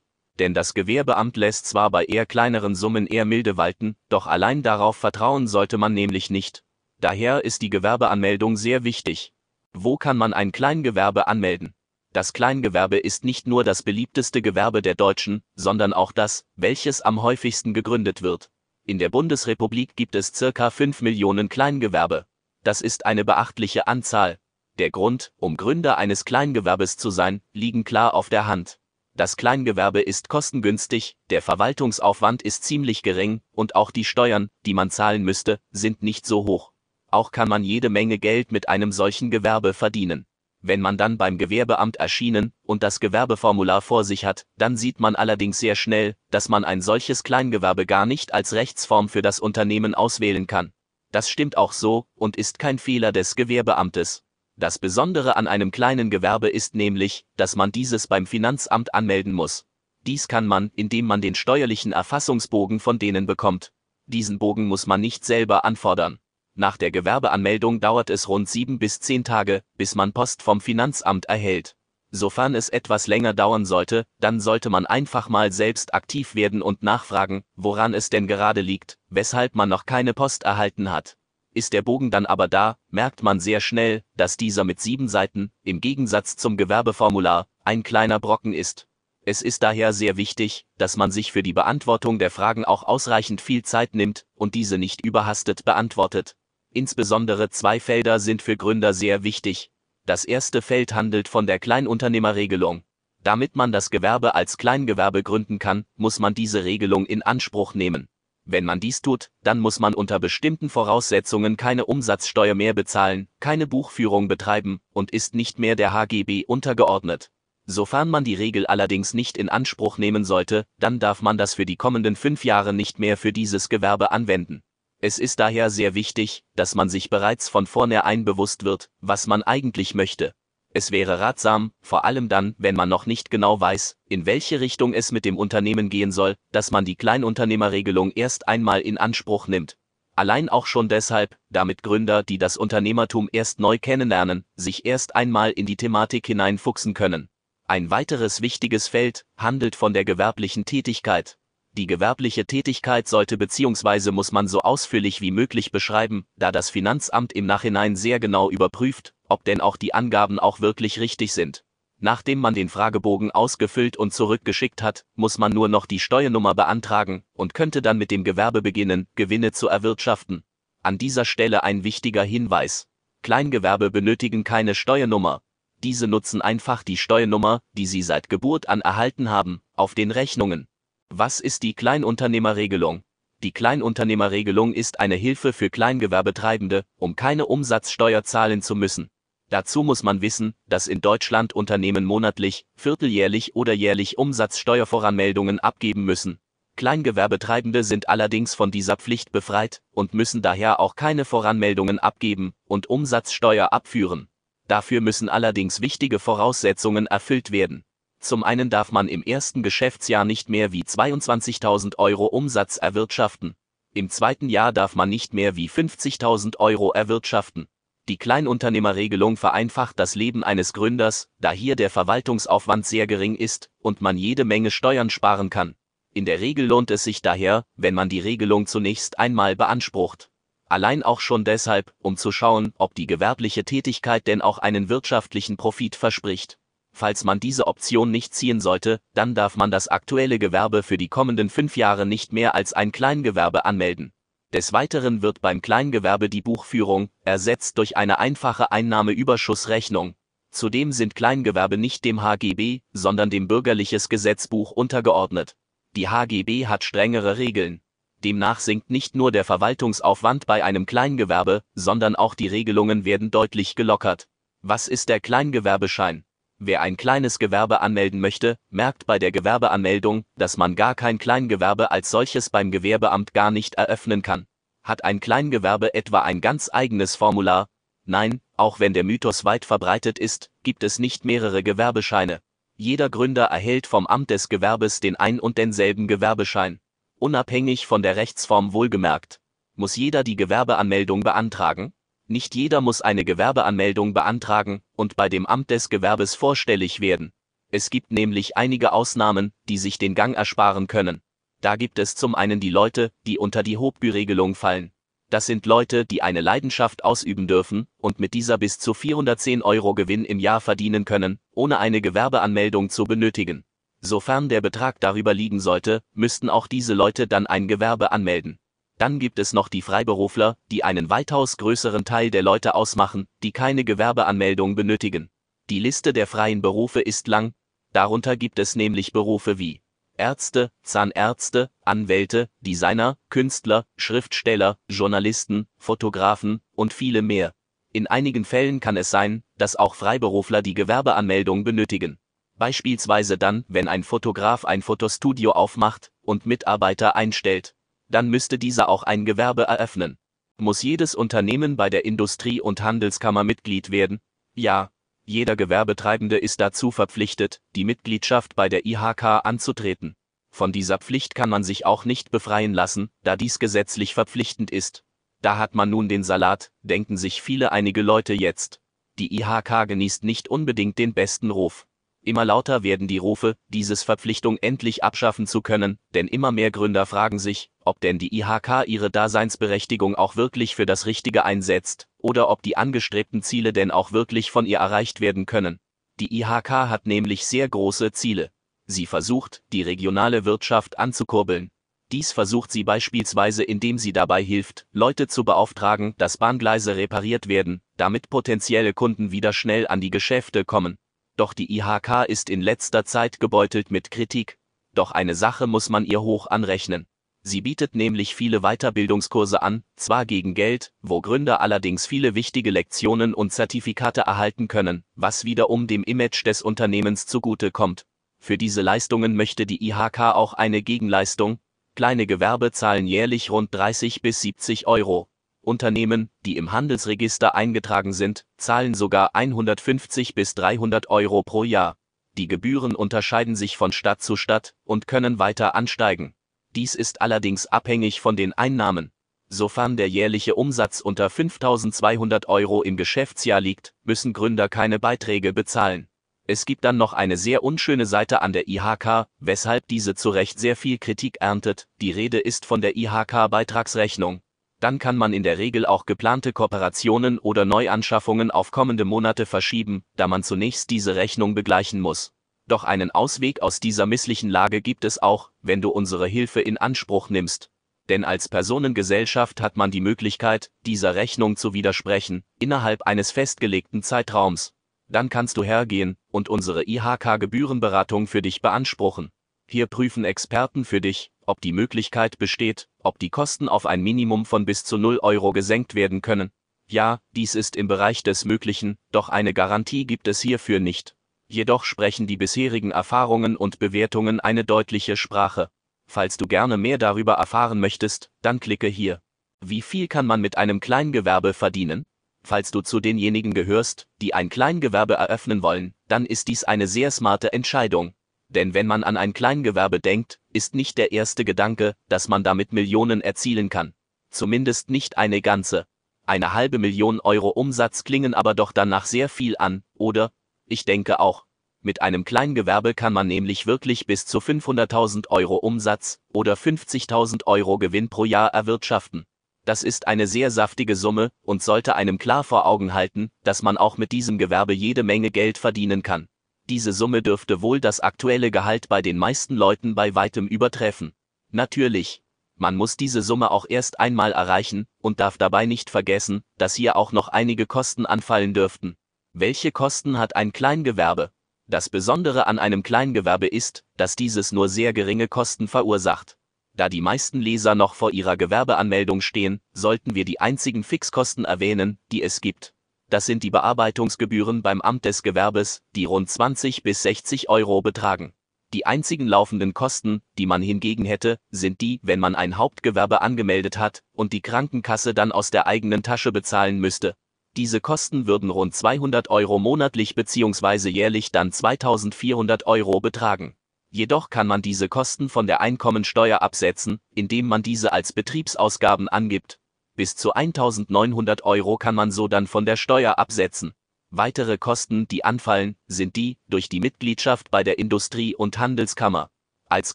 Denn 0.38 0.54
das 0.54 0.74
Gewerbeamt 0.74 1.36
lässt 1.36 1.66
zwar 1.66 1.90
bei 1.90 2.04
eher 2.04 2.26
kleineren 2.26 2.74
Summen 2.74 3.06
eher 3.06 3.24
milde 3.24 3.56
walten, 3.56 3.96
doch 4.08 4.26
allein 4.26 4.62
darauf 4.62 4.96
vertrauen 4.96 5.46
sollte 5.46 5.78
man 5.78 5.94
nämlich 5.94 6.30
nicht. 6.30 6.64
Daher 7.00 7.44
ist 7.44 7.62
die 7.62 7.70
Gewerbeanmeldung 7.70 8.56
sehr 8.56 8.82
wichtig. 8.82 9.32
Wo 9.72 9.96
kann 9.96 10.16
man 10.16 10.32
ein 10.32 10.52
Kleingewerbe 10.52 11.26
anmelden? 11.28 11.74
Das 12.12 12.32
Kleingewerbe 12.32 12.96
ist 12.96 13.24
nicht 13.24 13.46
nur 13.46 13.64
das 13.64 13.82
beliebteste 13.82 14.40
Gewerbe 14.40 14.82
der 14.82 14.94
Deutschen, 14.94 15.42
sondern 15.56 15.92
auch 15.92 16.12
das, 16.12 16.44
welches 16.54 17.00
am 17.00 17.22
häufigsten 17.22 17.74
gegründet 17.74 18.22
wird. 18.22 18.50
In 18.86 18.98
der 18.98 19.08
Bundesrepublik 19.08 19.96
gibt 19.96 20.14
es 20.14 20.28
circa 20.28 20.70
5 20.70 21.02
Millionen 21.02 21.48
Kleingewerbe. 21.48 22.26
Das 22.62 22.80
ist 22.80 23.06
eine 23.06 23.24
beachtliche 23.24 23.86
Anzahl. 23.88 24.38
Der 24.78 24.90
Grund, 24.90 25.32
um 25.36 25.56
Gründer 25.56 25.98
eines 25.98 26.24
Kleingewerbes 26.24 26.96
zu 26.96 27.10
sein, 27.10 27.40
liegen 27.52 27.84
klar 27.84 28.14
auf 28.14 28.28
der 28.28 28.46
Hand. 28.46 28.78
Das 29.16 29.36
Kleingewerbe 29.36 30.00
ist 30.00 30.28
kostengünstig, 30.28 31.16
der 31.30 31.40
Verwaltungsaufwand 31.40 32.42
ist 32.42 32.64
ziemlich 32.64 33.04
gering 33.04 33.42
und 33.52 33.76
auch 33.76 33.92
die 33.92 34.04
Steuern, 34.04 34.48
die 34.66 34.74
man 34.74 34.90
zahlen 34.90 35.22
müsste, 35.22 35.60
sind 35.70 36.02
nicht 36.02 36.26
so 36.26 36.46
hoch. 36.46 36.72
Auch 37.12 37.30
kann 37.30 37.48
man 37.48 37.62
jede 37.62 37.90
Menge 37.90 38.18
Geld 38.18 38.50
mit 38.50 38.68
einem 38.68 38.90
solchen 38.90 39.30
Gewerbe 39.30 39.72
verdienen. 39.72 40.26
Wenn 40.62 40.80
man 40.80 40.96
dann 40.96 41.16
beim 41.16 41.38
Gewerbeamt 41.38 41.94
erschienen 41.96 42.52
und 42.64 42.82
das 42.82 42.98
Gewerbeformular 42.98 43.82
vor 43.82 44.02
sich 44.02 44.24
hat, 44.24 44.46
dann 44.56 44.76
sieht 44.76 44.98
man 44.98 45.14
allerdings 45.14 45.58
sehr 45.58 45.76
schnell, 45.76 46.16
dass 46.32 46.48
man 46.48 46.64
ein 46.64 46.82
solches 46.82 47.22
Kleingewerbe 47.22 47.86
gar 47.86 48.06
nicht 48.06 48.34
als 48.34 48.52
Rechtsform 48.52 49.08
für 49.08 49.22
das 49.22 49.38
Unternehmen 49.38 49.94
auswählen 49.94 50.48
kann. 50.48 50.72
Das 51.12 51.30
stimmt 51.30 51.56
auch 51.56 51.72
so 51.72 52.08
und 52.16 52.36
ist 52.36 52.58
kein 52.58 52.80
Fehler 52.80 53.12
des 53.12 53.36
Gewerbeamtes. 53.36 54.23
Das 54.56 54.78
Besondere 54.78 55.36
an 55.36 55.48
einem 55.48 55.72
kleinen 55.72 56.10
Gewerbe 56.10 56.48
ist 56.48 56.74
nämlich, 56.74 57.24
dass 57.36 57.56
man 57.56 57.72
dieses 57.72 58.06
beim 58.06 58.24
Finanzamt 58.26 58.94
anmelden 58.94 59.32
muss. 59.32 59.66
Dies 60.06 60.28
kann 60.28 60.46
man, 60.46 60.70
indem 60.76 61.06
man 61.06 61.20
den 61.20 61.34
steuerlichen 61.34 61.92
Erfassungsbogen 61.92 62.78
von 62.78 62.98
denen 62.98 63.26
bekommt. 63.26 63.72
Diesen 64.06 64.38
Bogen 64.38 64.66
muss 64.66 64.86
man 64.86 65.00
nicht 65.00 65.24
selber 65.24 65.64
anfordern. 65.64 66.18
Nach 66.54 66.76
der 66.76 66.92
Gewerbeanmeldung 66.92 67.80
dauert 67.80 68.10
es 68.10 68.28
rund 68.28 68.48
sieben 68.48 68.78
bis 68.78 69.00
zehn 69.00 69.24
Tage, 69.24 69.62
bis 69.76 69.96
man 69.96 70.12
Post 70.12 70.40
vom 70.40 70.60
Finanzamt 70.60 71.24
erhält. 71.24 71.74
Sofern 72.12 72.54
es 72.54 72.68
etwas 72.68 73.08
länger 73.08 73.34
dauern 73.34 73.64
sollte, 73.64 74.04
dann 74.20 74.38
sollte 74.38 74.70
man 74.70 74.86
einfach 74.86 75.28
mal 75.28 75.50
selbst 75.50 75.94
aktiv 75.94 76.36
werden 76.36 76.62
und 76.62 76.84
nachfragen, 76.84 77.42
woran 77.56 77.92
es 77.92 78.08
denn 78.08 78.28
gerade 78.28 78.60
liegt, 78.60 78.98
weshalb 79.08 79.56
man 79.56 79.68
noch 79.68 79.84
keine 79.84 80.14
Post 80.14 80.44
erhalten 80.44 80.92
hat. 80.92 81.16
Ist 81.54 81.72
der 81.72 81.82
Bogen 81.82 82.10
dann 82.10 82.26
aber 82.26 82.48
da, 82.48 82.78
merkt 82.90 83.22
man 83.22 83.38
sehr 83.38 83.60
schnell, 83.60 84.02
dass 84.16 84.36
dieser 84.36 84.64
mit 84.64 84.80
sieben 84.80 85.06
Seiten, 85.06 85.52
im 85.62 85.80
Gegensatz 85.80 86.36
zum 86.36 86.56
Gewerbeformular, 86.56 87.46
ein 87.64 87.84
kleiner 87.84 88.18
Brocken 88.18 88.52
ist. 88.52 88.88
Es 89.24 89.40
ist 89.40 89.62
daher 89.62 89.92
sehr 89.92 90.16
wichtig, 90.16 90.66
dass 90.78 90.96
man 90.96 91.12
sich 91.12 91.30
für 91.30 91.44
die 91.44 91.52
Beantwortung 91.52 92.18
der 92.18 92.32
Fragen 92.32 92.64
auch 92.64 92.82
ausreichend 92.82 93.40
viel 93.40 93.62
Zeit 93.62 93.94
nimmt 93.94 94.26
und 94.34 94.56
diese 94.56 94.78
nicht 94.78 95.06
überhastet 95.06 95.64
beantwortet. 95.64 96.36
Insbesondere 96.72 97.48
zwei 97.50 97.78
Felder 97.78 98.18
sind 98.18 98.42
für 98.42 98.56
Gründer 98.56 98.92
sehr 98.92 99.22
wichtig. 99.22 99.70
Das 100.06 100.24
erste 100.24 100.60
Feld 100.60 100.92
handelt 100.92 101.28
von 101.28 101.46
der 101.46 101.60
Kleinunternehmerregelung. 101.60 102.82
Damit 103.22 103.54
man 103.54 103.70
das 103.70 103.90
Gewerbe 103.90 104.34
als 104.34 104.58
Kleingewerbe 104.58 105.22
gründen 105.22 105.60
kann, 105.60 105.86
muss 105.94 106.18
man 106.18 106.34
diese 106.34 106.64
Regelung 106.64 107.06
in 107.06 107.22
Anspruch 107.22 107.74
nehmen. 107.74 108.08
Wenn 108.46 108.64
man 108.64 108.78
dies 108.78 109.00
tut, 109.00 109.30
dann 109.42 109.58
muss 109.58 109.80
man 109.80 109.94
unter 109.94 110.20
bestimmten 110.20 110.68
Voraussetzungen 110.68 111.56
keine 111.56 111.86
Umsatzsteuer 111.86 112.54
mehr 112.54 112.74
bezahlen, 112.74 113.28
keine 113.40 113.66
Buchführung 113.66 114.28
betreiben 114.28 114.80
und 114.92 115.10
ist 115.10 115.34
nicht 115.34 115.58
mehr 115.58 115.76
der 115.76 115.92
HGB 115.92 116.44
untergeordnet. 116.46 117.30
Sofern 117.66 118.10
man 118.10 118.24
die 118.24 118.34
Regel 118.34 118.66
allerdings 118.66 119.14
nicht 119.14 119.38
in 119.38 119.48
Anspruch 119.48 119.96
nehmen 119.96 120.24
sollte, 120.24 120.66
dann 120.78 120.98
darf 120.98 121.22
man 121.22 121.38
das 121.38 121.54
für 121.54 121.64
die 121.64 121.76
kommenden 121.76 122.16
fünf 122.16 122.44
Jahre 122.44 122.74
nicht 122.74 122.98
mehr 122.98 123.16
für 123.16 123.32
dieses 123.32 123.70
Gewerbe 123.70 124.12
anwenden. 124.12 124.62
Es 124.98 125.18
ist 125.18 125.40
daher 125.40 125.70
sehr 125.70 125.94
wichtig, 125.94 126.44
dass 126.54 126.74
man 126.74 126.90
sich 126.90 127.08
bereits 127.08 127.48
von 127.48 127.66
vornherein 127.66 128.24
bewusst 128.24 128.64
wird, 128.64 128.90
was 129.00 129.26
man 129.26 129.42
eigentlich 129.42 129.94
möchte. 129.94 130.34
Es 130.76 130.90
wäre 130.90 131.20
ratsam, 131.20 131.70
vor 131.82 132.04
allem 132.04 132.28
dann, 132.28 132.56
wenn 132.58 132.74
man 132.74 132.88
noch 132.88 133.06
nicht 133.06 133.30
genau 133.30 133.60
weiß, 133.60 133.96
in 134.08 134.26
welche 134.26 134.58
Richtung 134.58 134.92
es 134.92 135.12
mit 135.12 135.24
dem 135.24 135.38
Unternehmen 135.38 135.88
gehen 135.88 136.10
soll, 136.10 136.34
dass 136.50 136.72
man 136.72 136.84
die 136.84 136.96
Kleinunternehmerregelung 136.96 138.10
erst 138.10 138.48
einmal 138.48 138.80
in 138.80 138.98
Anspruch 138.98 139.46
nimmt. 139.46 139.78
Allein 140.16 140.48
auch 140.48 140.66
schon 140.66 140.88
deshalb, 140.88 141.36
damit 141.48 141.84
Gründer, 141.84 142.24
die 142.24 142.38
das 142.38 142.56
Unternehmertum 142.56 143.28
erst 143.30 143.60
neu 143.60 143.78
kennenlernen, 143.78 144.44
sich 144.56 144.84
erst 144.84 145.14
einmal 145.14 145.52
in 145.52 145.64
die 145.64 145.76
Thematik 145.76 146.26
hineinfuchsen 146.26 146.92
können. 146.92 147.28
Ein 147.66 147.92
weiteres 147.92 148.42
wichtiges 148.42 148.88
Feld 148.88 149.24
handelt 149.36 149.76
von 149.76 149.94
der 149.94 150.04
gewerblichen 150.04 150.64
Tätigkeit. 150.64 151.38
Die 151.72 151.86
gewerbliche 151.86 152.46
Tätigkeit 152.46 153.06
sollte 153.06 153.38
bzw. 153.38 154.10
muss 154.10 154.32
man 154.32 154.48
so 154.48 154.60
ausführlich 154.60 155.20
wie 155.20 155.30
möglich 155.30 155.70
beschreiben, 155.70 156.26
da 156.36 156.50
das 156.50 156.68
Finanzamt 156.68 157.32
im 157.32 157.46
Nachhinein 157.46 157.94
sehr 157.94 158.18
genau 158.18 158.50
überprüft, 158.50 159.13
ob 159.28 159.44
denn 159.44 159.60
auch 159.60 159.76
die 159.76 159.94
Angaben 159.94 160.38
auch 160.38 160.60
wirklich 160.60 161.00
richtig 161.00 161.32
sind. 161.32 161.64
Nachdem 161.98 162.40
man 162.40 162.54
den 162.54 162.68
Fragebogen 162.68 163.30
ausgefüllt 163.30 163.96
und 163.96 164.12
zurückgeschickt 164.12 164.82
hat, 164.82 165.04
muss 165.14 165.38
man 165.38 165.52
nur 165.52 165.68
noch 165.68 165.86
die 165.86 166.00
Steuernummer 166.00 166.54
beantragen 166.54 167.24
und 167.32 167.54
könnte 167.54 167.82
dann 167.82 167.98
mit 167.98 168.10
dem 168.10 168.24
Gewerbe 168.24 168.62
beginnen, 168.62 169.06
Gewinne 169.14 169.52
zu 169.52 169.68
erwirtschaften. 169.68 170.44
An 170.82 170.98
dieser 170.98 171.24
Stelle 171.24 171.62
ein 171.62 171.84
wichtiger 171.84 172.22
Hinweis. 172.22 172.86
Kleingewerbe 173.22 173.90
benötigen 173.90 174.44
keine 174.44 174.74
Steuernummer. 174.74 175.40
Diese 175.82 176.06
nutzen 176.06 176.42
einfach 176.42 176.82
die 176.82 176.96
Steuernummer, 176.96 177.60
die 177.72 177.86
sie 177.86 178.02
seit 178.02 178.28
Geburt 178.28 178.68
an 178.68 178.82
erhalten 178.82 179.30
haben, 179.30 179.62
auf 179.74 179.94
den 179.94 180.10
Rechnungen. 180.10 180.66
Was 181.08 181.40
ist 181.40 181.62
die 181.62 181.74
Kleinunternehmerregelung? 181.74 183.02
Die 183.44 183.52
Kleinunternehmerregelung 183.52 184.72
ist 184.72 185.00
eine 185.00 185.16
Hilfe 185.16 185.52
für 185.52 185.68
Kleingewerbetreibende, 185.68 186.86
um 186.96 187.14
keine 187.14 187.44
Umsatzsteuer 187.44 188.24
zahlen 188.24 188.62
zu 188.62 188.74
müssen. 188.74 189.10
Dazu 189.50 189.82
muss 189.82 190.02
man 190.02 190.22
wissen, 190.22 190.54
dass 190.66 190.86
in 190.86 191.02
Deutschland 191.02 191.52
Unternehmen 191.52 192.06
monatlich, 192.06 192.64
vierteljährlich 192.74 193.54
oder 193.54 193.74
jährlich 193.74 194.16
Umsatzsteuervoranmeldungen 194.16 195.60
abgeben 195.60 196.06
müssen. 196.06 196.38
Kleingewerbetreibende 196.76 197.84
sind 197.84 198.08
allerdings 198.08 198.54
von 198.54 198.70
dieser 198.70 198.96
Pflicht 198.96 199.30
befreit 199.30 199.82
und 199.92 200.14
müssen 200.14 200.40
daher 200.40 200.80
auch 200.80 200.96
keine 200.96 201.26
Voranmeldungen 201.26 201.98
abgeben 201.98 202.54
und 202.64 202.88
Umsatzsteuer 202.88 203.74
abführen. 203.74 204.28
Dafür 204.68 205.02
müssen 205.02 205.28
allerdings 205.28 205.82
wichtige 205.82 206.18
Voraussetzungen 206.18 207.06
erfüllt 207.06 207.50
werden. 207.50 207.84
Zum 208.24 208.42
einen 208.42 208.70
darf 208.70 208.90
man 208.90 209.06
im 209.06 209.22
ersten 209.22 209.62
Geschäftsjahr 209.62 210.24
nicht 210.24 210.48
mehr 210.48 210.72
wie 210.72 210.82
22.000 210.82 211.98
Euro 211.98 212.24
Umsatz 212.24 212.78
erwirtschaften. 212.78 213.54
Im 213.92 214.08
zweiten 214.08 214.48
Jahr 214.48 214.72
darf 214.72 214.94
man 214.96 215.10
nicht 215.10 215.34
mehr 215.34 215.56
wie 215.56 215.68
50.000 215.68 216.56
Euro 216.58 216.90
erwirtschaften. 216.92 217.68
Die 218.08 218.16
Kleinunternehmerregelung 218.16 219.36
vereinfacht 219.36 219.98
das 219.98 220.14
Leben 220.14 220.42
eines 220.42 220.72
Gründers, 220.72 221.28
da 221.38 221.50
hier 221.50 221.76
der 221.76 221.90
Verwaltungsaufwand 221.90 222.86
sehr 222.86 223.06
gering 223.06 223.36
ist 223.36 223.68
und 223.78 224.00
man 224.00 224.16
jede 224.16 224.46
Menge 224.46 224.70
Steuern 224.70 225.10
sparen 225.10 225.50
kann. 225.50 225.74
In 226.14 226.24
der 226.24 226.40
Regel 226.40 226.64
lohnt 226.64 226.90
es 226.90 227.04
sich 227.04 227.20
daher, 227.20 227.66
wenn 227.76 227.92
man 227.92 228.08
die 228.08 228.20
Regelung 228.20 228.66
zunächst 228.66 229.18
einmal 229.18 229.54
beansprucht. 229.54 230.30
Allein 230.66 231.02
auch 231.02 231.20
schon 231.20 231.44
deshalb, 231.44 231.92
um 231.98 232.16
zu 232.16 232.32
schauen, 232.32 232.72
ob 232.78 232.94
die 232.94 233.06
gewerbliche 233.06 233.66
Tätigkeit 233.66 234.26
denn 234.26 234.40
auch 234.40 234.56
einen 234.56 234.88
wirtschaftlichen 234.88 235.58
Profit 235.58 235.94
verspricht. 235.94 236.58
Falls 236.96 237.24
man 237.24 237.40
diese 237.40 237.66
Option 237.66 238.12
nicht 238.12 238.34
ziehen 238.34 238.60
sollte, 238.60 239.00
dann 239.14 239.34
darf 239.34 239.56
man 239.56 239.72
das 239.72 239.88
aktuelle 239.88 240.38
Gewerbe 240.38 240.84
für 240.84 240.96
die 240.96 241.08
kommenden 241.08 241.50
fünf 241.50 241.76
Jahre 241.76 242.06
nicht 242.06 242.32
mehr 242.32 242.54
als 242.54 242.72
ein 242.72 242.92
Kleingewerbe 242.92 243.64
anmelden. 243.64 244.12
Des 244.52 244.72
Weiteren 244.72 245.20
wird 245.20 245.40
beim 245.40 245.60
Kleingewerbe 245.60 246.28
die 246.28 246.40
Buchführung 246.40 247.08
ersetzt 247.24 247.78
durch 247.78 247.96
eine 247.96 248.20
einfache 248.20 248.70
Einnahmeüberschussrechnung. 248.70 250.14
Zudem 250.52 250.92
sind 250.92 251.16
Kleingewerbe 251.16 251.78
nicht 251.78 252.04
dem 252.04 252.22
HGB, 252.22 252.82
sondern 252.92 253.28
dem 253.28 253.48
Bürgerliches 253.48 254.08
Gesetzbuch 254.08 254.70
untergeordnet. 254.70 255.56
Die 255.96 256.08
HGB 256.08 256.68
hat 256.68 256.84
strengere 256.84 257.38
Regeln. 257.38 257.80
Demnach 258.22 258.60
sinkt 258.60 258.88
nicht 258.88 259.16
nur 259.16 259.32
der 259.32 259.44
Verwaltungsaufwand 259.44 260.46
bei 260.46 260.62
einem 260.62 260.86
Kleingewerbe, 260.86 261.64
sondern 261.74 262.14
auch 262.14 262.36
die 262.36 262.46
Regelungen 262.46 263.04
werden 263.04 263.32
deutlich 263.32 263.74
gelockert. 263.74 264.28
Was 264.62 264.86
ist 264.86 265.08
der 265.08 265.18
Kleingewerbeschein? 265.18 266.24
Wer 266.58 266.80
ein 266.80 266.96
kleines 266.96 267.38
Gewerbe 267.38 267.80
anmelden 267.80 268.20
möchte, 268.20 268.56
merkt 268.70 269.06
bei 269.06 269.18
der 269.18 269.32
Gewerbeanmeldung, 269.32 270.24
dass 270.36 270.56
man 270.56 270.76
gar 270.76 270.94
kein 270.94 271.18
Kleingewerbe 271.18 271.90
als 271.90 272.10
solches 272.10 272.48
beim 272.48 272.70
Gewerbeamt 272.70 273.34
gar 273.34 273.50
nicht 273.50 273.74
eröffnen 273.74 274.22
kann. 274.22 274.46
Hat 274.82 275.04
ein 275.04 275.20
Kleingewerbe 275.20 275.94
etwa 275.94 276.20
ein 276.20 276.40
ganz 276.40 276.70
eigenes 276.72 277.16
Formular? 277.16 277.68
Nein, 278.06 278.40
auch 278.56 278.80
wenn 278.80 278.94
der 278.94 279.04
Mythos 279.04 279.44
weit 279.44 279.64
verbreitet 279.64 280.18
ist, 280.18 280.50
gibt 280.62 280.84
es 280.84 280.98
nicht 280.98 281.24
mehrere 281.24 281.62
Gewerbescheine. 281.62 282.40
Jeder 282.76 283.08
Gründer 283.10 283.44
erhält 283.44 283.86
vom 283.86 284.06
Amt 284.06 284.30
des 284.30 284.48
Gewerbes 284.48 285.00
den 285.00 285.16
ein 285.16 285.40
und 285.40 285.58
denselben 285.58 286.08
Gewerbeschein. 286.08 286.80
Unabhängig 287.18 287.86
von 287.86 288.02
der 288.02 288.16
Rechtsform 288.16 288.72
wohlgemerkt. 288.72 289.40
Muss 289.74 289.96
jeder 289.96 290.22
die 290.22 290.36
Gewerbeanmeldung 290.36 291.20
beantragen? 291.20 291.94
Nicht 292.26 292.54
jeder 292.54 292.80
muss 292.80 293.02
eine 293.02 293.24
Gewerbeanmeldung 293.24 294.14
beantragen 294.14 294.82
und 294.96 295.14
bei 295.14 295.28
dem 295.28 295.44
Amt 295.44 295.70
des 295.70 295.90
Gewerbes 295.90 296.34
vorstellig 296.34 297.00
werden. 297.00 297.32
Es 297.70 297.90
gibt 297.90 298.12
nämlich 298.12 298.56
einige 298.56 298.92
Ausnahmen, 298.92 299.52
die 299.68 299.78
sich 299.78 299.98
den 299.98 300.14
Gang 300.14 300.34
ersparen 300.34 300.86
können. 300.86 301.20
Da 301.60 301.76
gibt 301.76 301.98
es 301.98 302.14
zum 302.14 302.34
einen 302.34 302.60
die 302.60 302.70
Leute, 302.70 303.10
die 303.26 303.36
unter 303.36 303.62
die 303.62 303.76
Hochbüregelung 303.76 304.54
fallen. 304.54 304.92
Das 305.28 305.46
sind 305.46 305.66
Leute, 305.66 306.06
die 306.06 306.22
eine 306.22 306.40
Leidenschaft 306.40 307.04
ausüben 307.04 307.48
dürfen 307.48 307.88
und 307.98 308.20
mit 308.20 308.34
dieser 308.34 308.56
bis 308.56 308.78
zu 308.78 308.94
410 308.94 309.62
Euro 309.62 309.94
Gewinn 309.94 310.24
im 310.24 310.38
Jahr 310.38 310.60
verdienen 310.60 311.04
können, 311.04 311.40
ohne 311.52 311.78
eine 311.78 312.00
Gewerbeanmeldung 312.00 312.88
zu 312.88 313.04
benötigen. 313.04 313.64
Sofern 314.00 314.48
der 314.48 314.60
Betrag 314.60 315.00
darüber 315.00 315.34
liegen 315.34 315.60
sollte, 315.60 316.02
müssten 316.12 316.50
auch 316.50 316.66
diese 316.66 316.94
Leute 316.94 317.26
dann 317.26 317.46
ein 317.46 317.68
Gewerbe 317.68 318.12
anmelden. 318.12 318.58
Dann 319.04 319.18
gibt 319.18 319.38
es 319.38 319.52
noch 319.52 319.68
die 319.68 319.82
Freiberufler, 319.82 320.56
die 320.70 320.82
einen 320.82 321.10
weitaus 321.10 321.58
größeren 321.58 322.06
Teil 322.06 322.30
der 322.30 322.40
Leute 322.40 322.74
ausmachen, 322.74 323.26
die 323.42 323.52
keine 323.52 323.84
Gewerbeanmeldung 323.84 324.76
benötigen. 324.76 325.28
Die 325.68 325.78
Liste 325.78 326.14
der 326.14 326.26
freien 326.26 326.62
Berufe 326.62 327.02
ist 327.02 327.28
lang, 327.28 327.52
darunter 327.92 328.38
gibt 328.38 328.58
es 328.58 328.76
nämlich 328.76 329.12
Berufe 329.12 329.58
wie 329.58 329.82
Ärzte, 330.16 330.70
Zahnärzte, 330.82 331.68
Anwälte, 331.84 332.48
Designer, 332.60 333.18
Künstler, 333.28 333.84
Schriftsteller, 333.98 334.78
Journalisten, 334.88 335.68
Fotografen 335.76 336.62
und 336.72 336.94
viele 336.94 337.20
mehr. 337.20 337.52
In 337.92 338.06
einigen 338.06 338.46
Fällen 338.46 338.80
kann 338.80 338.96
es 338.96 339.10
sein, 339.10 339.42
dass 339.58 339.76
auch 339.76 339.96
Freiberufler 339.96 340.62
die 340.62 340.72
Gewerbeanmeldung 340.72 341.62
benötigen. 341.62 342.18
Beispielsweise 342.56 343.36
dann, 343.36 343.66
wenn 343.68 343.86
ein 343.86 344.02
Fotograf 344.02 344.64
ein 344.64 344.80
Fotostudio 344.80 345.52
aufmacht 345.52 346.10
und 346.22 346.46
Mitarbeiter 346.46 347.16
einstellt 347.16 347.73
dann 348.08 348.28
müsste 348.28 348.58
dieser 348.58 348.88
auch 348.88 349.02
ein 349.02 349.24
Gewerbe 349.24 349.64
eröffnen. 349.64 350.18
Muss 350.58 350.82
jedes 350.82 351.14
Unternehmen 351.14 351.76
bei 351.76 351.90
der 351.90 352.04
Industrie- 352.04 352.60
und 352.60 352.82
Handelskammer 352.82 353.44
Mitglied 353.44 353.90
werden? 353.90 354.20
Ja, 354.54 354.90
jeder 355.24 355.56
Gewerbetreibende 355.56 356.36
ist 356.36 356.60
dazu 356.60 356.90
verpflichtet, 356.90 357.60
die 357.74 357.84
Mitgliedschaft 357.84 358.54
bei 358.54 358.68
der 358.68 358.84
IHK 358.84 359.44
anzutreten. 359.44 360.16
Von 360.50 360.70
dieser 360.70 360.98
Pflicht 360.98 361.34
kann 361.34 361.48
man 361.48 361.64
sich 361.64 361.86
auch 361.86 362.04
nicht 362.04 362.30
befreien 362.30 362.74
lassen, 362.74 363.10
da 363.22 363.36
dies 363.36 363.58
gesetzlich 363.58 364.14
verpflichtend 364.14 364.70
ist. 364.70 365.02
Da 365.40 365.58
hat 365.58 365.74
man 365.74 365.90
nun 365.90 366.08
den 366.08 366.22
Salat, 366.22 366.70
denken 366.82 367.16
sich 367.16 367.42
viele 367.42 367.72
einige 367.72 368.02
Leute 368.02 368.34
jetzt. 368.34 368.80
Die 369.18 369.34
IHK 369.40 369.88
genießt 369.88 370.24
nicht 370.24 370.48
unbedingt 370.48 370.98
den 370.98 371.14
besten 371.14 371.50
Ruf. 371.50 371.86
Immer 372.26 372.46
lauter 372.46 372.82
werden 372.82 373.06
die 373.06 373.18
Rufe, 373.18 373.54
dieses 373.68 374.02
Verpflichtung 374.02 374.56
endlich 374.56 375.04
abschaffen 375.04 375.46
zu 375.46 375.60
können, 375.60 375.98
denn 376.14 376.26
immer 376.26 376.52
mehr 376.52 376.70
Gründer 376.70 377.04
fragen 377.04 377.38
sich, 377.38 377.70
ob 377.84 378.00
denn 378.00 378.18
die 378.18 378.34
IHK 378.34 378.84
ihre 378.86 379.10
Daseinsberechtigung 379.10 380.14
auch 380.14 380.34
wirklich 380.34 380.74
für 380.74 380.86
das 380.86 381.04
Richtige 381.04 381.44
einsetzt, 381.44 382.08
oder 382.16 382.48
ob 382.48 382.62
die 382.62 382.78
angestrebten 382.78 383.42
Ziele 383.42 383.74
denn 383.74 383.90
auch 383.90 384.12
wirklich 384.12 384.50
von 384.50 384.64
ihr 384.64 384.78
erreicht 384.78 385.20
werden 385.20 385.44
können. 385.44 385.80
Die 386.18 386.34
IHK 386.40 386.70
hat 386.70 387.06
nämlich 387.06 387.44
sehr 387.44 387.68
große 387.68 388.12
Ziele. 388.12 388.50
Sie 388.86 389.04
versucht, 389.04 389.62
die 389.74 389.82
regionale 389.82 390.46
Wirtschaft 390.46 390.98
anzukurbeln. 390.98 391.70
Dies 392.10 392.32
versucht 392.32 392.72
sie 392.72 392.84
beispielsweise 392.84 393.64
indem 393.64 393.98
sie 393.98 394.14
dabei 394.14 394.42
hilft, 394.42 394.86
Leute 394.92 395.26
zu 395.26 395.44
beauftragen, 395.44 396.14
dass 396.16 396.38
Bahngleise 396.38 396.96
repariert 396.96 397.48
werden, 397.48 397.82
damit 397.98 398.30
potenzielle 398.30 398.94
Kunden 398.94 399.30
wieder 399.30 399.52
schnell 399.52 399.86
an 399.86 400.00
die 400.00 400.10
Geschäfte 400.10 400.64
kommen 400.64 400.96
doch 401.36 401.52
die 401.52 401.76
IHK 401.76 402.24
ist 402.28 402.50
in 402.50 402.60
letzter 402.60 403.04
Zeit 403.04 403.40
gebeutelt 403.40 403.90
mit 403.90 404.10
Kritik. 404.10 404.58
Doch 404.94 405.10
eine 405.10 405.34
Sache 405.34 405.66
muss 405.66 405.88
man 405.88 406.04
ihr 406.04 406.22
hoch 406.22 406.46
anrechnen. 406.46 407.06
Sie 407.42 407.60
bietet 407.60 407.94
nämlich 407.94 408.34
viele 408.34 408.60
Weiterbildungskurse 408.60 409.60
an, 409.60 409.84
zwar 409.96 410.24
gegen 410.24 410.54
Geld, 410.54 410.94
wo 411.02 411.20
Gründer 411.20 411.60
allerdings 411.60 412.06
viele 412.06 412.34
wichtige 412.34 412.70
Lektionen 412.70 413.34
und 413.34 413.52
Zertifikate 413.52 414.22
erhalten 414.22 414.66
können, 414.66 415.04
was 415.14 415.44
wiederum 415.44 415.86
dem 415.86 416.04
Image 416.04 416.46
des 416.46 416.62
Unternehmens 416.62 417.26
zugute 417.26 417.70
kommt. 417.70 418.06
Für 418.38 418.56
diese 418.56 418.80
Leistungen 418.80 419.36
möchte 419.36 419.66
die 419.66 419.86
IHK 419.86 420.20
auch 420.20 420.54
eine 420.54 420.82
Gegenleistung. 420.82 421.58
Kleine 421.94 422.26
Gewerbe 422.26 422.72
zahlen 422.72 423.06
jährlich 423.06 423.50
rund 423.50 423.74
30 423.74 424.22
bis 424.22 424.40
70 424.40 424.86
Euro. 424.86 425.28
Unternehmen, 425.64 426.30
die 426.46 426.56
im 426.56 426.72
Handelsregister 426.72 427.54
eingetragen 427.54 428.12
sind, 428.12 428.44
zahlen 428.56 428.94
sogar 428.94 429.34
150 429.34 430.34
bis 430.34 430.54
300 430.54 431.10
Euro 431.10 431.42
pro 431.42 431.64
Jahr. 431.64 431.96
Die 432.36 432.48
Gebühren 432.48 432.94
unterscheiden 432.94 433.56
sich 433.56 433.76
von 433.76 433.92
Stadt 433.92 434.22
zu 434.22 434.36
Stadt 434.36 434.74
und 434.84 435.06
können 435.06 435.38
weiter 435.38 435.74
ansteigen. 435.74 436.34
Dies 436.74 436.94
ist 436.94 437.20
allerdings 437.22 437.66
abhängig 437.66 438.20
von 438.20 438.36
den 438.36 438.52
Einnahmen. 438.52 439.12
Sofern 439.48 439.96
der 439.96 440.08
jährliche 440.08 440.56
Umsatz 440.56 441.00
unter 441.00 441.30
5200 441.30 442.48
Euro 442.48 442.82
im 442.82 442.96
Geschäftsjahr 442.96 443.60
liegt, 443.60 443.94
müssen 444.02 444.32
Gründer 444.32 444.68
keine 444.68 444.98
Beiträge 444.98 445.52
bezahlen. 445.52 446.08
Es 446.46 446.66
gibt 446.66 446.84
dann 446.84 446.96
noch 446.96 447.12
eine 447.12 447.36
sehr 447.36 447.62
unschöne 447.62 448.04
Seite 448.04 448.42
an 448.42 448.52
der 448.52 448.68
IHK, 448.68 449.26
weshalb 449.38 449.86
diese 449.88 450.14
zu 450.14 450.30
Recht 450.30 450.58
sehr 450.58 450.76
viel 450.76 450.98
Kritik 450.98 451.36
erntet. 451.40 451.86
Die 452.00 452.10
Rede 452.10 452.38
ist 452.38 452.66
von 452.66 452.82
der 452.82 452.96
IHK-Beitragsrechnung 452.96 454.40
dann 454.84 454.98
kann 454.98 455.16
man 455.16 455.32
in 455.32 455.42
der 455.42 455.56
Regel 455.56 455.86
auch 455.86 456.04
geplante 456.04 456.52
Kooperationen 456.52 457.38
oder 457.38 457.64
Neuanschaffungen 457.64 458.50
auf 458.50 458.70
kommende 458.70 459.06
Monate 459.06 459.46
verschieben, 459.46 460.04
da 460.14 460.28
man 460.28 460.42
zunächst 460.42 460.90
diese 460.90 461.16
Rechnung 461.16 461.54
begleichen 461.54 462.02
muss. 462.02 462.34
Doch 462.68 462.84
einen 462.84 463.10
Ausweg 463.10 463.62
aus 463.62 463.80
dieser 463.80 464.04
misslichen 464.04 464.50
Lage 464.50 464.82
gibt 464.82 465.06
es 465.06 465.22
auch, 465.22 465.50
wenn 465.62 465.80
du 465.80 465.88
unsere 465.88 466.26
Hilfe 466.26 466.60
in 466.60 466.76
Anspruch 466.76 467.30
nimmst. 467.30 467.70
Denn 468.10 468.24
als 468.24 468.50
Personengesellschaft 468.50 469.62
hat 469.62 469.78
man 469.78 469.90
die 469.90 470.02
Möglichkeit, 470.02 470.70
dieser 470.84 471.14
Rechnung 471.14 471.56
zu 471.56 471.72
widersprechen, 471.72 472.44
innerhalb 472.60 473.04
eines 473.04 473.30
festgelegten 473.30 474.02
Zeitraums. 474.02 474.74
Dann 475.08 475.30
kannst 475.30 475.56
du 475.56 475.64
hergehen 475.64 476.18
und 476.30 476.50
unsere 476.50 476.86
IHK-Gebührenberatung 476.86 478.26
für 478.26 478.42
dich 478.42 478.60
beanspruchen. 478.60 479.30
Hier 479.66 479.86
prüfen 479.86 480.26
Experten 480.26 480.84
für 480.84 481.00
dich, 481.00 481.30
ob 481.46 481.60
die 481.60 481.72
Möglichkeit 481.72 482.38
besteht, 482.38 482.88
ob 483.02 483.18
die 483.18 483.30
Kosten 483.30 483.68
auf 483.68 483.86
ein 483.86 484.02
Minimum 484.02 484.46
von 484.46 484.64
bis 484.64 484.84
zu 484.84 484.98
0 484.98 485.18
Euro 485.18 485.52
gesenkt 485.52 485.94
werden 485.94 486.22
können. 486.22 486.50
Ja, 486.88 487.20
dies 487.32 487.54
ist 487.54 487.76
im 487.76 487.88
Bereich 487.88 488.22
des 488.22 488.44
Möglichen, 488.44 488.96
doch 489.10 489.28
eine 489.28 489.54
Garantie 489.54 490.06
gibt 490.06 490.28
es 490.28 490.40
hierfür 490.40 490.80
nicht. 490.80 491.16
Jedoch 491.48 491.84
sprechen 491.84 492.26
die 492.26 492.36
bisherigen 492.36 492.90
Erfahrungen 492.90 493.56
und 493.56 493.78
Bewertungen 493.78 494.40
eine 494.40 494.64
deutliche 494.64 495.16
Sprache. 495.16 495.68
Falls 496.06 496.36
du 496.36 496.46
gerne 496.46 496.76
mehr 496.76 496.98
darüber 496.98 497.34
erfahren 497.34 497.80
möchtest, 497.80 498.30
dann 498.42 498.60
klicke 498.60 498.86
hier. 498.86 499.20
Wie 499.64 499.82
viel 499.82 500.08
kann 500.08 500.26
man 500.26 500.40
mit 500.40 500.58
einem 500.58 500.80
Kleingewerbe 500.80 501.54
verdienen? 501.54 502.04
Falls 502.46 502.70
du 502.70 502.82
zu 502.82 503.00
denjenigen 503.00 503.54
gehörst, 503.54 504.06
die 504.20 504.34
ein 504.34 504.50
Kleingewerbe 504.50 505.14
eröffnen 505.14 505.62
wollen, 505.62 505.94
dann 506.08 506.26
ist 506.26 506.48
dies 506.48 506.64
eine 506.64 506.86
sehr 506.86 507.10
smarte 507.10 507.54
Entscheidung. 507.54 508.14
Denn 508.54 508.74
wenn 508.74 508.86
man 508.86 509.02
an 509.02 509.16
ein 509.16 509.32
Kleingewerbe 509.32 510.00
denkt, 510.00 510.38
ist 510.52 510.74
nicht 510.74 510.96
der 510.98 511.12
erste 511.12 511.44
Gedanke, 511.44 511.94
dass 512.08 512.28
man 512.28 512.44
damit 512.44 512.72
Millionen 512.72 513.20
erzielen 513.20 513.68
kann. 513.68 513.94
Zumindest 514.30 514.90
nicht 514.90 515.18
eine 515.18 515.42
ganze. 515.42 515.86
Eine 516.26 516.54
halbe 516.54 516.78
Million 516.78 517.20
Euro 517.20 517.48
Umsatz 517.48 518.04
klingen 518.04 518.32
aber 518.32 518.54
doch 518.54 518.72
danach 518.72 519.06
sehr 519.06 519.28
viel 519.28 519.56
an, 519.58 519.82
oder? 519.94 520.30
Ich 520.66 520.84
denke 520.84 521.20
auch. 521.20 521.44
Mit 521.82 522.00
einem 522.00 522.24
Kleingewerbe 522.24 522.94
kann 522.94 523.12
man 523.12 523.26
nämlich 523.26 523.66
wirklich 523.66 524.06
bis 524.06 524.24
zu 524.24 524.38
500.000 524.38 525.28
Euro 525.28 525.56
Umsatz 525.56 526.18
oder 526.32 526.54
50.000 526.54 527.46
Euro 527.46 527.76
Gewinn 527.76 528.08
pro 528.08 528.24
Jahr 528.24 528.48
erwirtschaften. 528.54 529.26
Das 529.66 529.82
ist 529.82 530.08
eine 530.08 530.26
sehr 530.26 530.50
saftige 530.50 530.96
Summe 530.96 531.30
und 531.42 531.62
sollte 531.62 531.94
einem 531.94 532.16
klar 532.16 532.44
vor 532.44 532.66
Augen 532.66 532.94
halten, 532.94 533.30
dass 533.42 533.62
man 533.62 533.76
auch 533.76 533.98
mit 533.98 534.12
diesem 534.12 534.38
Gewerbe 534.38 534.72
jede 534.72 535.02
Menge 535.02 535.30
Geld 535.30 535.58
verdienen 535.58 536.02
kann. 536.02 536.28
Diese 536.70 536.94
Summe 536.94 537.20
dürfte 537.20 537.60
wohl 537.60 537.78
das 537.78 538.00
aktuelle 538.00 538.50
Gehalt 538.50 538.88
bei 538.88 539.02
den 539.02 539.18
meisten 539.18 539.54
Leuten 539.54 539.94
bei 539.94 540.14
weitem 540.14 540.46
übertreffen. 540.46 541.12
Natürlich. 541.50 542.22
Man 542.56 542.74
muss 542.76 542.96
diese 542.96 543.20
Summe 543.20 543.50
auch 543.50 543.66
erst 543.68 544.00
einmal 544.00 544.32
erreichen 544.32 544.86
und 544.98 545.20
darf 545.20 545.36
dabei 545.36 545.66
nicht 545.66 545.90
vergessen, 545.90 546.42
dass 546.56 546.74
hier 546.74 546.96
auch 546.96 547.12
noch 547.12 547.28
einige 547.28 547.66
Kosten 547.66 548.06
anfallen 548.06 548.54
dürften. 548.54 548.96
Welche 549.32 549.72
Kosten 549.72 550.16
hat 550.18 550.36
ein 550.36 550.52
Kleingewerbe? 550.52 551.32
Das 551.66 551.90
Besondere 551.90 552.46
an 552.46 552.58
einem 552.58 552.82
Kleingewerbe 552.82 553.46
ist, 553.46 553.84
dass 553.96 554.16
dieses 554.16 554.52
nur 554.52 554.68
sehr 554.68 554.92
geringe 554.92 555.28
Kosten 555.28 555.68
verursacht. 555.68 556.38
Da 556.74 556.88
die 556.88 557.00
meisten 557.00 557.40
Leser 557.40 557.74
noch 557.74 557.94
vor 557.94 558.12
ihrer 558.12 558.36
Gewerbeanmeldung 558.36 559.20
stehen, 559.20 559.60
sollten 559.72 560.14
wir 560.14 560.24
die 560.24 560.40
einzigen 560.40 560.82
Fixkosten 560.82 561.44
erwähnen, 561.44 561.98
die 562.10 562.22
es 562.22 562.40
gibt. 562.40 562.74
Das 563.10 563.26
sind 563.26 563.42
die 563.42 563.50
Bearbeitungsgebühren 563.50 564.62
beim 564.62 564.80
Amt 564.80 565.04
des 565.04 565.22
Gewerbes, 565.22 565.82
die 565.94 566.04
rund 566.04 566.28
20 566.28 566.82
bis 566.82 567.02
60 567.02 567.48
Euro 567.48 567.82
betragen. 567.82 568.32
Die 568.72 568.86
einzigen 568.86 569.28
laufenden 569.28 569.72
Kosten, 569.72 570.20
die 570.36 570.46
man 570.46 570.60
hingegen 570.60 571.04
hätte, 571.04 571.38
sind 571.50 571.80
die, 571.80 572.00
wenn 572.02 572.18
man 572.18 572.34
ein 572.34 572.56
Hauptgewerbe 572.56 573.22
angemeldet 573.22 573.78
hat 573.78 574.02
und 574.12 574.32
die 574.32 574.40
Krankenkasse 574.40 575.14
dann 575.14 575.30
aus 575.30 575.50
der 575.50 575.68
eigenen 575.68 576.02
Tasche 576.02 576.32
bezahlen 576.32 576.80
müsste. 576.80 577.14
Diese 577.56 577.80
Kosten 577.80 578.26
würden 578.26 578.50
rund 578.50 578.74
200 578.74 579.30
Euro 579.30 579.60
monatlich 579.60 580.16
bzw. 580.16 580.88
jährlich 580.88 581.30
dann 581.30 581.52
2400 581.52 582.66
Euro 582.66 583.00
betragen. 583.00 583.54
Jedoch 583.90 584.28
kann 584.28 584.48
man 584.48 584.60
diese 584.60 584.88
Kosten 584.88 585.28
von 585.28 585.46
der 585.46 585.60
Einkommensteuer 585.60 586.42
absetzen, 586.42 586.98
indem 587.14 587.46
man 587.46 587.62
diese 587.62 587.92
als 587.92 588.12
Betriebsausgaben 588.12 589.08
angibt. 589.08 589.60
Bis 589.96 590.16
zu 590.16 590.32
1900 590.32 591.44
Euro 591.44 591.76
kann 591.76 591.94
man 591.94 592.10
so 592.10 592.26
dann 592.26 592.48
von 592.48 592.66
der 592.66 592.76
Steuer 592.76 593.18
absetzen. 593.18 593.74
Weitere 594.10 594.58
Kosten, 594.58 595.06
die 595.06 595.24
anfallen, 595.24 595.76
sind 595.86 596.16
die 596.16 596.36
durch 596.48 596.68
die 596.68 596.80
Mitgliedschaft 596.80 597.50
bei 597.52 597.62
der 597.62 597.78
Industrie- 597.78 598.34
und 598.34 598.58
Handelskammer. 598.58 599.30
Als 599.66 599.94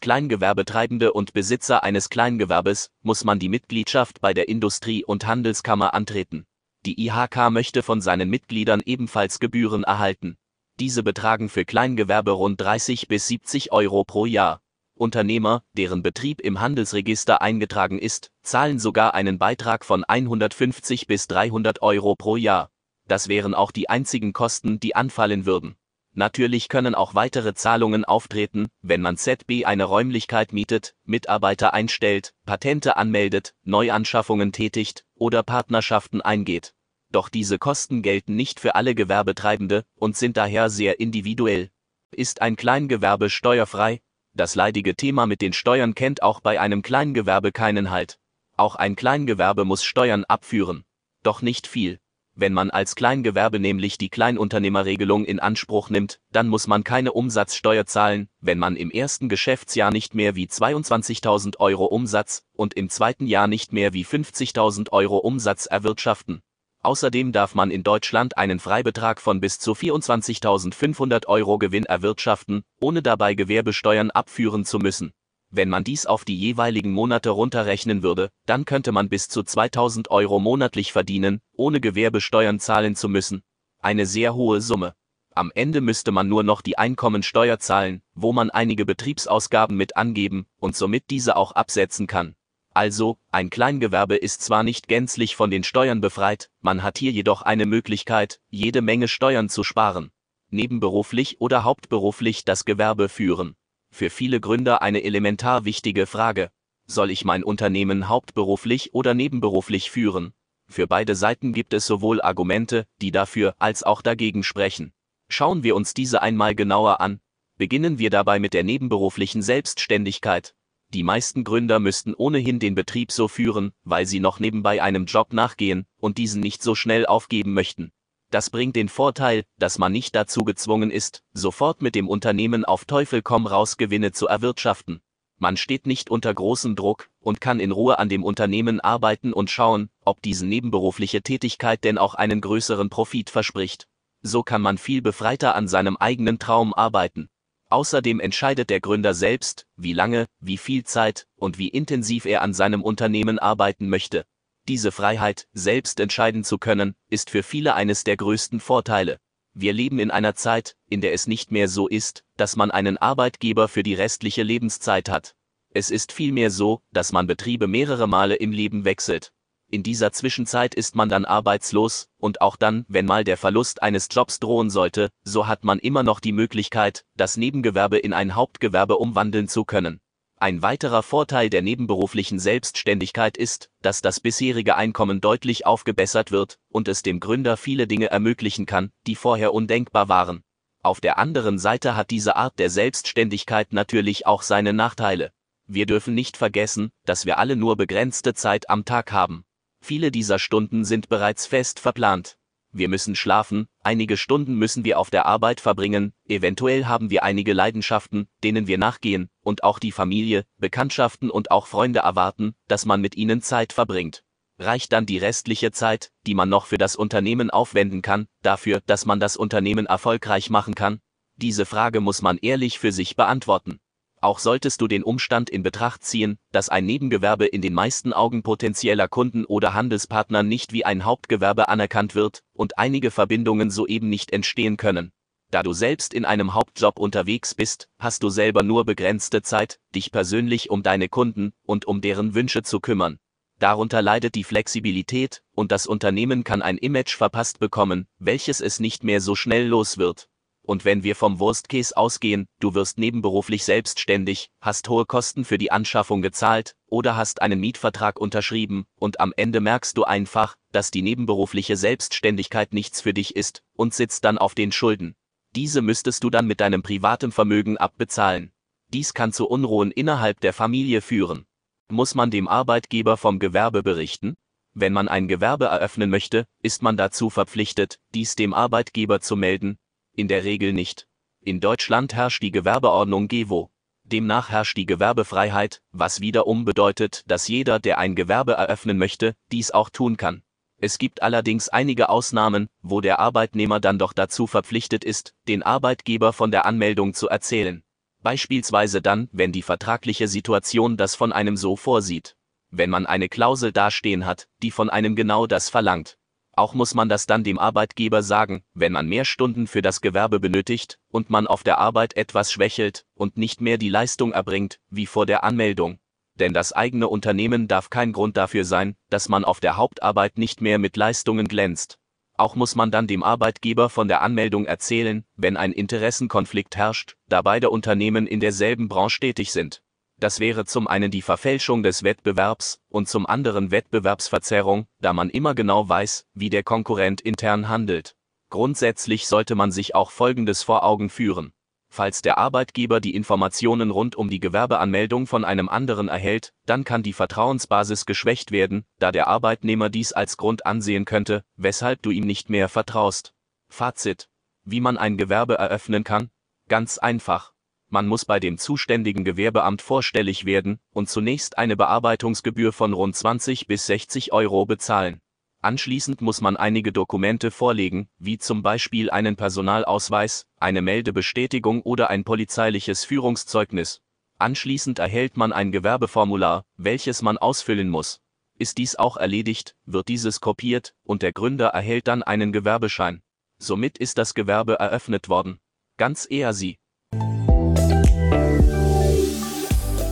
Kleingewerbetreibende 0.00 1.12
und 1.12 1.32
Besitzer 1.32 1.84
eines 1.84 2.08
Kleingewerbes 2.08 2.90
muss 3.02 3.24
man 3.24 3.38
die 3.38 3.48
Mitgliedschaft 3.48 4.20
bei 4.20 4.34
der 4.34 4.48
Industrie- 4.48 5.04
und 5.04 5.26
Handelskammer 5.26 5.92
antreten. 5.92 6.46
Die 6.86 7.06
IHK 7.06 7.50
möchte 7.50 7.82
von 7.82 8.00
seinen 8.00 8.30
Mitgliedern 8.30 8.80
ebenfalls 8.84 9.38
Gebühren 9.38 9.84
erhalten. 9.84 10.38
Diese 10.78 11.02
betragen 11.02 11.50
für 11.50 11.66
Kleingewerbe 11.66 12.30
rund 12.30 12.58
30 12.58 13.06
bis 13.06 13.28
70 13.28 13.70
Euro 13.70 14.04
pro 14.04 14.24
Jahr. 14.24 14.62
Unternehmer, 15.00 15.62
deren 15.72 16.02
Betrieb 16.02 16.40
im 16.40 16.60
Handelsregister 16.60 17.42
eingetragen 17.42 17.98
ist, 17.98 18.30
zahlen 18.42 18.78
sogar 18.78 19.14
einen 19.14 19.38
Beitrag 19.38 19.84
von 19.84 20.04
150 20.04 21.06
bis 21.06 21.26
300 21.26 21.82
Euro 21.82 22.14
pro 22.14 22.36
Jahr. 22.36 22.70
Das 23.08 23.28
wären 23.28 23.54
auch 23.54 23.72
die 23.72 23.88
einzigen 23.88 24.32
Kosten, 24.32 24.78
die 24.78 24.94
anfallen 24.94 25.46
würden. 25.46 25.74
Natürlich 26.12 26.68
können 26.68 26.94
auch 26.94 27.14
weitere 27.14 27.54
Zahlungen 27.54 28.04
auftreten, 28.04 28.68
wenn 28.82 29.00
man 29.00 29.16
ZB 29.16 29.64
eine 29.64 29.84
Räumlichkeit 29.84 30.52
mietet, 30.52 30.94
Mitarbeiter 31.04 31.72
einstellt, 31.72 32.34
Patente 32.44 32.96
anmeldet, 32.96 33.54
Neuanschaffungen 33.64 34.52
tätigt 34.52 35.04
oder 35.14 35.42
Partnerschaften 35.42 36.20
eingeht 36.20 36.74
doch 37.10 37.28
diese 37.28 37.58
Kosten 37.58 38.02
gelten 38.02 38.36
nicht 38.36 38.60
für 38.60 38.74
alle 38.74 38.94
Gewerbetreibende 38.94 39.84
und 39.96 40.16
sind 40.16 40.36
daher 40.36 40.70
sehr 40.70 41.00
individuell. 41.00 41.70
Ist 42.12 42.42
ein 42.42 42.56
Kleingewerbe 42.56 43.30
steuerfrei? 43.30 44.00
Das 44.34 44.54
leidige 44.54 44.94
Thema 44.94 45.26
mit 45.26 45.40
den 45.40 45.52
Steuern 45.52 45.94
kennt 45.94 46.22
auch 46.22 46.40
bei 46.40 46.60
einem 46.60 46.82
Kleingewerbe 46.82 47.52
keinen 47.52 47.90
Halt. 47.90 48.18
Auch 48.56 48.76
ein 48.76 48.94
Kleingewerbe 48.94 49.64
muss 49.64 49.82
Steuern 49.82 50.24
abführen. 50.24 50.84
Doch 51.22 51.42
nicht 51.42 51.66
viel. 51.66 51.98
Wenn 52.34 52.52
man 52.52 52.70
als 52.70 52.94
Kleingewerbe 52.94 53.58
nämlich 53.58 53.98
die 53.98 54.08
Kleinunternehmerregelung 54.08 55.24
in 55.24 55.40
Anspruch 55.40 55.90
nimmt, 55.90 56.20
dann 56.30 56.48
muss 56.48 56.66
man 56.68 56.84
keine 56.84 57.12
Umsatzsteuer 57.12 57.86
zahlen, 57.86 58.28
wenn 58.40 58.58
man 58.58 58.76
im 58.76 58.90
ersten 58.90 59.28
Geschäftsjahr 59.28 59.90
nicht 59.90 60.14
mehr 60.14 60.36
wie 60.36 60.46
22.000 60.46 61.58
Euro 61.58 61.86
Umsatz 61.86 62.44
und 62.54 62.74
im 62.74 62.88
zweiten 62.88 63.26
Jahr 63.26 63.48
nicht 63.48 63.72
mehr 63.72 63.92
wie 63.92 64.06
50.000 64.06 64.90
Euro 64.92 65.18
Umsatz 65.18 65.66
erwirtschaften. 65.66 66.40
Außerdem 66.82 67.32
darf 67.32 67.54
man 67.54 67.70
in 67.70 67.82
Deutschland 67.82 68.38
einen 68.38 68.58
Freibetrag 68.58 69.20
von 69.20 69.40
bis 69.40 69.58
zu 69.58 69.72
24.500 69.72 71.26
Euro 71.26 71.58
Gewinn 71.58 71.84
erwirtschaften, 71.84 72.64
ohne 72.80 73.02
dabei 73.02 73.34
Gewerbesteuern 73.34 74.10
abführen 74.10 74.64
zu 74.64 74.78
müssen. 74.78 75.12
Wenn 75.50 75.68
man 75.68 75.84
dies 75.84 76.06
auf 76.06 76.24
die 76.24 76.38
jeweiligen 76.38 76.92
Monate 76.92 77.30
runterrechnen 77.30 78.02
würde, 78.02 78.30
dann 78.46 78.64
könnte 78.64 78.92
man 78.92 79.10
bis 79.10 79.28
zu 79.28 79.42
2000 79.42 80.10
Euro 80.10 80.38
monatlich 80.38 80.92
verdienen, 80.92 81.42
ohne 81.54 81.80
Gewerbesteuern 81.80 82.60
zahlen 82.60 82.96
zu 82.96 83.08
müssen. 83.08 83.42
Eine 83.80 84.06
sehr 84.06 84.34
hohe 84.34 84.60
Summe. 84.62 84.94
Am 85.34 85.52
Ende 85.54 85.80
müsste 85.80 86.12
man 86.12 86.28
nur 86.28 86.44
noch 86.44 86.62
die 86.62 86.78
Einkommensteuer 86.78 87.58
zahlen, 87.58 88.02
wo 88.14 88.32
man 88.32 88.50
einige 88.50 88.86
Betriebsausgaben 88.86 89.76
mit 89.76 89.96
angeben 89.96 90.46
und 90.58 90.76
somit 90.76 91.10
diese 91.10 91.36
auch 91.36 91.52
absetzen 91.52 92.06
kann. 92.06 92.36
Also, 92.72 93.18
ein 93.32 93.50
Kleingewerbe 93.50 94.16
ist 94.16 94.42
zwar 94.42 94.62
nicht 94.62 94.86
gänzlich 94.86 95.34
von 95.34 95.50
den 95.50 95.64
Steuern 95.64 96.00
befreit, 96.00 96.50
man 96.60 96.82
hat 96.82 96.98
hier 96.98 97.10
jedoch 97.10 97.42
eine 97.42 97.66
Möglichkeit, 97.66 98.40
jede 98.48 98.80
Menge 98.80 99.08
Steuern 99.08 99.48
zu 99.48 99.64
sparen. 99.64 100.10
Nebenberuflich 100.50 101.40
oder 101.40 101.64
hauptberuflich 101.64 102.44
das 102.44 102.64
Gewerbe 102.64 103.08
führen. 103.08 103.56
Für 103.90 104.10
viele 104.10 104.40
Gründer 104.40 104.82
eine 104.82 105.02
elementar 105.02 105.64
wichtige 105.64 106.06
Frage. 106.06 106.50
Soll 106.86 107.10
ich 107.10 107.24
mein 107.24 107.42
Unternehmen 107.42 108.08
hauptberuflich 108.08 108.94
oder 108.94 109.14
nebenberuflich 109.14 109.90
führen? 109.90 110.32
Für 110.68 110.86
beide 110.86 111.16
Seiten 111.16 111.52
gibt 111.52 111.74
es 111.74 111.86
sowohl 111.86 112.22
Argumente, 112.22 112.86
die 113.00 113.10
dafür 113.10 113.54
als 113.58 113.82
auch 113.82 114.02
dagegen 114.02 114.44
sprechen. 114.44 114.92
Schauen 115.28 115.64
wir 115.64 115.74
uns 115.74 115.94
diese 115.94 116.22
einmal 116.22 116.54
genauer 116.54 117.00
an. 117.00 117.20
Beginnen 117.56 117.98
wir 117.98 118.10
dabei 118.10 118.38
mit 118.38 118.54
der 118.54 118.62
nebenberuflichen 118.62 119.42
Selbstständigkeit. 119.42 120.54
Die 120.92 121.04
meisten 121.04 121.44
Gründer 121.44 121.78
müssten 121.78 122.14
ohnehin 122.14 122.58
den 122.58 122.74
Betrieb 122.74 123.12
so 123.12 123.28
führen, 123.28 123.72
weil 123.84 124.06
sie 124.06 124.18
noch 124.18 124.40
nebenbei 124.40 124.82
einem 124.82 125.04
Job 125.04 125.32
nachgehen 125.32 125.86
und 125.98 126.18
diesen 126.18 126.40
nicht 126.40 126.64
so 126.64 126.74
schnell 126.74 127.06
aufgeben 127.06 127.52
möchten. 127.52 127.92
Das 128.30 128.50
bringt 128.50 128.74
den 128.74 128.88
Vorteil, 128.88 129.44
dass 129.58 129.78
man 129.78 129.92
nicht 129.92 130.14
dazu 130.16 130.44
gezwungen 130.44 130.90
ist, 130.90 131.22
sofort 131.32 131.80
mit 131.80 131.94
dem 131.94 132.08
Unternehmen 132.08 132.64
auf 132.64 132.84
Teufel 132.86 133.22
komm 133.22 133.46
raus 133.46 133.76
Gewinne 133.76 134.10
zu 134.10 134.26
erwirtschaften. 134.26 135.00
Man 135.38 135.56
steht 135.56 135.86
nicht 135.86 136.10
unter 136.10 136.34
großem 136.34 136.76
Druck 136.76 137.08
und 137.20 137.40
kann 137.40 137.60
in 137.60 137.70
Ruhe 137.70 137.98
an 137.98 138.08
dem 138.08 138.24
Unternehmen 138.24 138.80
arbeiten 138.80 139.32
und 139.32 139.48
schauen, 139.48 139.90
ob 140.04 140.20
diese 140.22 140.44
nebenberufliche 140.44 141.22
Tätigkeit 141.22 141.82
denn 141.82 141.98
auch 141.98 142.14
einen 142.14 142.40
größeren 142.40 142.90
Profit 142.90 143.30
verspricht. 143.30 143.88
So 144.22 144.42
kann 144.42 144.60
man 144.60 144.76
viel 144.76 145.02
befreiter 145.02 145.54
an 145.54 145.66
seinem 145.66 145.96
eigenen 145.96 146.38
Traum 146.38 146.74
arbeiten. 146.74 147.30
Außerdem 147.70 148.18
entscheidet 148.18 148.68
der 148.68 148.80
Gründer 148.80 149.14
selbst, 149.14 149.66
wie 149.76 149.92
lange, 149.92 150.26
wie 150.40 150.56
viel 150.56 150.82
Zeit 150.82 151.28
und 151.36 151.56
wie 151.56 151.68
intensiv 151.68 152.24
er 152.24 152.42
an 152.42 152.52
seinem 152.52 152.82
Unternehmen 152.82 153.38
arbeiten 153.38 153.88
möchte. 153.88 154.26
Diese 154.66 154.90
Freiheit, 154.90 155.46
selbst 155.52 156.00
entscheiden 156.00 156.42
zu 156.42 156.58
können, 156.58 156.94
ist 157.08 157.30
für 157.30 157.44
viele 157.44 157.74
eines 157.74 158.02
der 158.02 158.16
größten 158.16 158.58
Vorteile. 158.58 159.18
Wir 159.54 159.72
leben 159.72 160.00
in 160.00 160.10
einer 160.10 160.34
Zeit, 160.34 160.76
in 160.88 161.00
der 161.00 161.12
es 161.12 161.28
nicht 161.28 161.52
mehr 161.52 161.68
so 161.68 161.86
ist, 161.86 162.24
dass 162.36 162.56
man 162.56 162.72
einen 162.72 162.98
Arbeitgeber 162.98 163.68
für 163.68 163.84
die 163.84 163.94
restliche 163.94 164.42
Lebenszeit 164.42 165.08
hat. 165.08 165.36
Es 165.72 165.90
ist 165.90 166.10
vielmehr 166.10 166.50
so, 166.50 166.82
dass 166.92 167.12
man 167.12 167.28
Betriebe 167.28 167.68
mehrere 167.68 168.08
Male 168.08 168.34
im 168.34 168.50
Leben 168.50 168.84
wechselt. 168.84 169.32
In 169.72 169.84
dieser 169.84 170.10
Zwischenzeit 170.10 170.74
ist 170.74 170.96
man 170.96 171.08
dann 171.08 171.24
arbeitslos, 171.24 172.08
und 172.18 172.40
auch 172.40 172.56
dann, 172.56 172.84
wenn 172.88 173.06
mal 173.06 173.22
der 173.22 173.36
Verlust 173.36 173.82
eines 173.84 174.08
Jobs 174.10 174.40
drohen 174.40 174.68
sollte, 174.68 175.10
so 175.22 175.46
hat 175.46 175.62
man 175.62 175.78
immer 175.78 176.02
noch 176.02 176.18
die 176.18 176.32
Möglichkeit, 176.32 177.04
das 177.16 177.36
Nebengewerbe 177.36 177.96
in 177.96 178.12
ein 178.12 178.34
Hauptgewerbe 178.34 178.96
umwandeln 178.96 179.46
zu 179.46 179.64
können. 179.64 180.00
Ein 180.38 180.62
weiterer 180.62 181.04
Vorteil 181.04 181.50
der 181.50 181.62
nebenberuflichen 181.62 182.40
Selbstständigkeit 182.40 183.36
ist, 183.36 183.70
dass 183.80 184.02
das 184.02 184.18
bisherige 184.18 184.74
Einkommen 184.74 185.20
deutlich 185.20 185.66
aufgebessert 185.66 186.32
wird 186.32 186.58
und 186.68 186.88
es 186.88 187.02
dem 187.02 187.20
Gründer 187.20 187.56
viele 187.56 187.86
Dinge 187.86 188.10
ermöglichen 188.10 188.66
kann, 188.66 188.90
die 189.06 189.14
vorher 189.14 189.54
undenkbar 189.54 190.08
waren. 190.08 190.42
Auf 190.82 191.00
der 191.00 191.16
anderen 191.16 191.60
Seite 191.60 191.94
hat 191.94 192.10
diese 192.10 192.34
Art 192.34 192.58
der 192.58 192.70
Selbstständigkeit 192.70 193.72
natürlich 193.72 194.26
auch 194.26 194.42
seine 194.42 194.72
Nachteile. 194.72 195.30
Wir 195.68 195.86
dürfen 195.86 196.14
nicht 196.16 196.36
vergessen, 196.36 196.90
dass 197.04 197.24
wir 197.24 197.38
alle 197.38 197.54
nur 197.54 197.76
begrenzte 197.76 198.34
Zeit 198.34 198.68
am 198.68 198.84
Tag 198.84 199.12
haben. 199.12 199.44
Viele 199.80 200.10
dieser 200.10 200.38
Stunden 200.38 200.84
sind 200.84 201.08
bereits 201.08 201.46
fest 201.46 201.80
verplant. 201.80 202.38
Wir 202.72 202.88
müssen 202.88 203.16
schlafen, 203.16 203.66
einige 203.82 204.16
Stunden 204.16 204.54
müssen 204.54 204.84
wir 204.84 205.00
auf 205.00 205.10
der 205.10 205.26
Arbeit 205.26 205.60
verbringen, 205.60 206.12
eventuell 206.28 206.84
haben 206.84 207.10
wir 207.10 207.24
einige 207.24 207.52
Leidenschaften, 207.52 208.28
denen 208.44 208.68
wir 208.68 208.78
nachgehen, 208.78 209.28
und 209.42 209.64
auch 209.64 209.80
die 209.80 209.90
Familie, 209.90 210.44
Bekanntschaften 210.58 211.30
und 211.30 211.50
auch 211.50 211.66
Freunde 211.66 212.00
erwarten, 212.00 212.54
dass 212.68 212.86
man 212.86 213.00
mit 213.00 213.16
ihnen 213.16 213.42
Zeit 213.42 213.72
verbringt. 213.72 214.22
Reicht 214.60 214.92
dann 214.92 215.06
die 215.06 215.18
restliche 215.18 215.72
Zeit, 215.72 216.12
die 216.26 216.34
man 216.34 216.48
noch 216.48 216.66
für 216.66 216.78
das 216.78 216.94
Unternehmen 216.94 217.50
aufwenden 217.50 218.02
kann, 218.02 218.28
dafür, 218.42 218.82
dass 218.86 219.06
man 219.06 219.18
das 219.18 219.36
Unternehmen 219.36 219.86
erfolgreich 219.86 220.50
machen 220.50 220.74
kann? 220.76 221.00
Diese 221.36 221.66
Frage 221.66 222.00
muss 222.00 222.22
man 222.22 222.38
ehrlich 222.38 222.78
für 222.78 222.92
sich 222.92 223.16
beantworten. 223.16 223.80
Auch 224.22 224.38
solltest 224.38 224.82
du 224.82 224.86
den 224.86 225.02
Umstand 225.02 225.48
in 225.48 225.62
Betracht 225.62 226.04
ziehen, 226.04 226.38
dass 226.52 226.68
ein 226.68 226.84
Nebengewerbe 226.84 227.46
in 227.46 227.62
den 227.62 227.72
meisten 227.72 228.12
Augen 228.12 228.42
potenzieller 228.42 229.08
Kunden 229.08 229.46
oder 229.46 229.72
Handelspartner 229.72 230.42
nicht 230.42 230.72
wie 230.72 230.84
ein 230.84 231.04
Hauptgewerbe 231.06 231.68
anerkannt 231.68 232.14
wird 232.14 232.42
und 232.52 232.78
einige 232.78 233.10
Verbindungen 233.10 233.70
soeben 233.70 234.10
nicht 234.10 234.30
entstehen 234.30 234.76
können. 234.76 235.12
Da 235.50 235.64
du 235.64 235.72
selbst 235.72 236.14
in 236.14 236.24
einem 236.24 236.54
Hauptjob 236.54 236.98
unterwegs 236.98 237.54
bist, 237.54 237.88
hast 237.98 238.22
du 238.22 238.28
selber 238.28 238.62
nur 238.62 238.84
begrenzte 238.84 239.42
Zeit, 239.42 239.80
dich 239.94 240.12
persönlich 240.12 240.70
um 240.70 240.82
deine 240.82 241.08
Kunden 241.08 241.52
und 241.64 241.86
um 241.86 242.00
deren 242.00 242.34
Wünsche 242.34 242.62
zu 242.62 242.78
kümmern. 242.78 243.18
Darunter 243.58 244.00
leidet 244.00 244.36
die 244.36 244.44
Flexibilität, 244.44 245.42
und 245.54 245.70
das 245.70 245.86
Unternehmen 245.86 246.44
kann 246.44 246.62
ein 246.62 246.78
Image 246.78 247.14
verpasst 247.14 247.58
bekommen, 247.58 248.06
welches 248.18 248.60
es 248.60 248.80
nicht 248.80 249.04
mehr 249.04 249.20
so 249.20 249.34
schnell 249.34 249.66
los 249.66 249.98
wird. 249.98 250.29
Und 250.70 250.84
wenn 250.84 251.02
wir 251.02 251.16
vom 251.16 251.40
Worst 251.40 251.68
Case 251.68 251.96
ausgehen, 251.96 252.46
du 252.60 252.74
wirst 252.74 252.96
nebenberuflich 252.96 253.64
selbstständig, 253.64 254.50
hast 254.60 254.88
hohe 254.88 255.04
Kosten 255.04 255.44
für 255.44 255.58
die 255.58 255.72
Anschaffung 255.72 256.22
gezahlt 256.22 256.76
oder 256.86 257.16
hast 257.16 257.42
einen 257.42 257.58
Mietvertrag 257.58 258.20
unterschrieben 258.20 258.86
und 258.94 259.18
am 259.18 259.32
Ende 259.36 259.60
merkst 259.60 259.96
du 259.96 260.04
einfach, 260.04 260.54
dass 260.70 260.92
die 260.92 261.02
nebenberufliche 261.02 261.76
Selbstständigkeit 261.76 262.72
nichts 262.72 263.00
für 263.00 263.12
dich 263.12 263.34
ist 263.34 263.64
und 263.74 263.94
sitzt 263.94 264.24
dann 264.24 264.38
auf 264.38 264.54
den 264.54 264.70
Schulden. 264.70 265.16
Diese 265.56 265.82
müsstest 265.82 266.22
du 266.22 266.30
dann 266.30 266.46
mit 266.46 266.60
deinem 266.60 266.84
privaten 266.84 267.32
Vermögen 267.32 267.76
abbezahlen. 267.76 268.52
Dies 268.92 269.12
kann 269.12 269.32
zu 269.32 269.48
Unruhen 269.48 269.90
innerhalb 269.90 270.38
der 270.38 270.52
Familie 270.52 271.00
führen. 271.00 271.46
Muss 271.88 272.14
man 272.14 272.30
dem 272.30 272.46
Arbeitgeber 272.46 273.16
vom 273.16 273.40
Gewerbe 273.40 273.82
berichten? 273.82 274.36
Wenn 274.74 274.92
man 274.92 275.08
ein 275.08 275.26
Gewerbe 275.26 275.64
eröffnen 275.64 276.10
möchte, 276.10 276.46
ist 276.62 276.80
man 276.80 276.96
dazu 276.96 277.28
verpflichtet, 277.28 277.98
dies 278.14 278.36
dem 278.36 278.54
Arbeitgeber 278.54 279.20
zu 279.20 279.34
melden? 279.34 279.80
In 280.14 280.28
der 280.28 280.44
Regel 280.44 280.72
nicht. 280.72 281.06
In 281.40 281.60
Deutschland 281.60 282.14
herrscht 282.14 282.42
die 282.42 282.50
Gewerbeordnung 282.50 283.28
GEWO. 283.28 283.70
Demnach 284.04 284.50
herrscht 284.50 284.76
die 284.76 284.86
Gewerbefreiheit, 284.86 285.82
was 285.92 286.20
wiederum 286.20 286.64
bedeutet, 286.64 287.22
dass 287.26 287.48
jeder, 287.48 287.78
der 287.78 287.98
ein 287.98 288.16
Gewerbe 288.16 288.54
eröffnen 288.54 288.98
möchte, 288.98 289.36
dies 289.52 289.70
auch 289.70 289.88
tun 289.88 290.16
kann. 290.16 290.42
Es 290.78 290.98
gibt 290.98 291.22
allerdings 291.22 291.68
einige 291.68 292.08
Ausnahmen, 292.08 292.68
wo 292.82 293.00
der 293.00 293.20
Arbeitnehmer 293.20 293.80
dann 293.80 293.98
doch 293.98 294.12
dazu 294.12 294.46
verpflichtet 294.46 295.04
ist, 295.04 295.34
den 295.46 295.62
Arbeitgeber 295.62 296.32
von 296.32 296.50
der 296.50 296.66
Anmeldung 296.66 297.14
zu 297.14 297.28
erzählen. 297.28 297.84
Beispielsweise 298.22 299.00
dann, 299.00 299.28
wenn 299.32 299.52
die 299.52 299.62
vertragliche 299.62 300.26
Situation 300.26 300.96
das 300.96 301.14
von 301.14 301.32
einem 301.32 301.56
so 301.56 301.76
vorsieht. 301.76 302.36
Wenn 302.70 302.90
man 302.90 303.06
eine 303.06 303.28
Klausel 303.28 303.72
dastehen 303.72 304.26
hat, 304.26 304.48
die 304.62 304.70
von 304.70 304.90
einem 304.90 305.16
genau 305.16 305.46
das 305.46 305.68
verlangt. 305.68 306.18
Auch 306.60 306.74
muss 306.74 306.92
man 306.92 307.08
das 307.08 307.24
dann 307.24 307.42
dem 307.42 307.58
Arbeitgeber 307.58 308.22
sagen, 308.22 308.62
wenn 308.74 308.92
man 308.92 309.06
mehr 309.06 309.24
Stunden 309.24 309.66
für 309.66 309.80
das 309.80 310.02
Gewerbe 310.02 310.40
benötigt 310.40 310.98
und 311.10 311.30
man 311.30 311.46
auf 311.46 311.62
der 311.62 311.78
Arbeit 311.78 312.18
etwas 312.18 312.52
schwächelt 312.52 313.06
und 313.14 313.38
nicht 313.38 313.62
mehr 313.62 313.78
die 313.78 313.88
Leistung 313.88 314.32
erbringt, 314.32 314.78
wie 314.90 315.06
vor 315.06 315.24
der 315.24 315.42
Anmeldung. 315.42 316.00
Denn 316.34 316.52
das 316.52 316.74
eigene 316.74 317.08
Unternehmen 317.08 317.66
darf 317.66 317.88
kein 317.88 318.12
Grund 318.12 318.36
dafür 318.36 318.66
sein, 318.66 318.94
dass 319.08 319.30
man 319.30 319.46
auf 319.46 319.60
der 319.60 319.78
Hauptarbeit 319.78 320.36
nicht 320.36 320.60
mehr 320.60 320.78
mit 320.78 320.98
Leistungen 320.98 321.48
glänzt. 321.48 321.98
Auch 322.36 322.56
muss 322.56 322.74
man 322.74 322.90
dann 322.90 323.06
dem 323.06 323.22
Arbeitgeber 323.22 323.88
von 323.88 324.06
der 324.06 324.20
Anmeldung 324.20 324.66
erzählen, 324.66 325.24
wenn 325.36 325.56
ein 325.56 325.72
Interessenkonflikt 325.72 326.76
herrscht, 326.76 327.16
da 327.26 327.40
beide 327.40 327.70
Unternehmen 327.70 328.26
in 328.26 328.38
derselben 328.40 328.90
Branche 328.90 329.20
tätig 329.20 329.50
sind. 329.52 329.80
Das 330.20 330.38
wäre 330.38 330.66
zum 330.66 330.86
einen 330.86 331.10
die 331.10 331.22
Verfälschung 331.22 331.82
des 331.82 332.02
Wettbewerbs 332.02 332.78
und 332.90 333.08
zum 333.08 333.24
anderen 333.24 333.70
Wettbewerbsverzerrung, 333.70 334.86
da 335.00 335.14
man 335.14 335.30
immer 335.30 335.54
genau 335.54 335.88
weiß, 335.88 336.26
wie 336.34 336.50
der 336.50 336.62
Konkurrent 336.62 337.22
intern 337.22 337.70
handelt. 337.70 338.16
Grundsätzlich 338.50 339.26
sollte 339.26 339.54
man 339.54 339.72
sich 339.72 339.94
auch 339.94 340.10
Folgendes 340.10 340.62
vor 340.62 340.84
Augen 340.84 341.08
führen. 341.08 341.54
Falls 341.88 342.20
der 342.20 342.36
Arbeitgeber 342.36 343.00
die 343.00 343.14
Informationen 343.14 343.90
rund 343.90 344.14
um 344.14 344.28
die 344.28 344.40
Gewerbeanmeldung 344.40 345.26
von 345.26 345.46
einem 345.46 345.70
anderen 345.70 346.08
erhält, 346.08 346.52
dann 346.66 346.84
kann 346.84 347.02
die 347.02 347.14
Vertrauensbasis 347.14 348.04
geschwächt 348.04 348.52
werden, 348.52 348.84
da 348.98 349.12
der 349.12 349.26
Arbeitnehmer 349.26 349.88
dies 349.88 350.12
als 350.12 350.36
Grund 350.36 350.66
ansehen 350.66 351.06
könnte, 351.06 351.44
weshalb 351.56 352.02
du 352.02 352.10
ihm 352.10 352.26
nicht 352.26 352.50
mehr 352.50 352.68
vertraust. 352.68 353.32
Fazit. 353.70 354.28
Wie 354.64 354.80
man 354.80 354.98
ein 354.98 355.16
Gewerbe 355.16 355.54
eröffnen 355.54 356.04
kann? 356.04 356.30
Ganz 356.68 356.98
einfach 356.98 357.54
man 357.90 358.06
muss 358.06 358.24
bei 358.24 358.40
dem 358.40 358.56
zuständigen 358.56 359.24
Gewerbeamt 359.24 359.82
vorstellig 359.82 360.44
werden 360.44 360.80
und 360.92 361.08
zunächst 361.08 361.58
eine 361.58 361.76
Bearbeitungsgebühr 361.76 362.72
von 362.72 362.92
rund 362.92 363.16
20 363.16 363.66
bis 363.66 363.86
60 363.86 364.32
Euro 364.32 364.64
bezahlen. 364.64 365.20
Anschließend 365.62 366.22
muss 366.22 366.40
man 366.40 366.56
einige 366.56 366.90
Dokumente 366.90 367.50
vorlegen, 367.50 368.08
wie 368.18 368.38
zum 368.38 368.62
Beispiel 368.62 369.10
einen 369.10 369.36
Personalausweis, 369.36 370.46
eine 370.58 370.80
Meldebestätigung 370.80 371.82
oder 371.82 372.08
ein 372.08 372.24
polizeiliches 372.24 373.04
Führungszeugnis. 373.04 374.00
Anschließend 374.38 374.98
erhält 374.98 375.36
man 375.36 375.52
ein 375.52 375.70
Gewerbeformular, 375.70 376.64
welches 376.78 377.20
man 377.20 377.36
ausfüllen 377.36 377.90
muss. 377.90 378.22
Ist 378.56 378.78
dies 378.78 378.96
auch 378.96 379.18
erledigt, 379.18 379.76
wird 379.84 380.08
dieses 380.08 380.40
kopiert 380.40 380.94
und 381.02 381.20
der 381.20 381.32
Gründer 381.32 381.68
erhält 381.68 382.08
dann 382.08 382.22
einen 382.22 382.52
Gewerbeschein. 382.52 383.22
Somit 383.58 383.98
ist 383.98 384.16
das 384.16 384.32
Gewerbe 384.32 384.78
eröffnet 384.78 385.28
worden. 385.28 385.58
Ganz 385.98 386.26
eher 386.30 386.54
sie. 386.54 386.78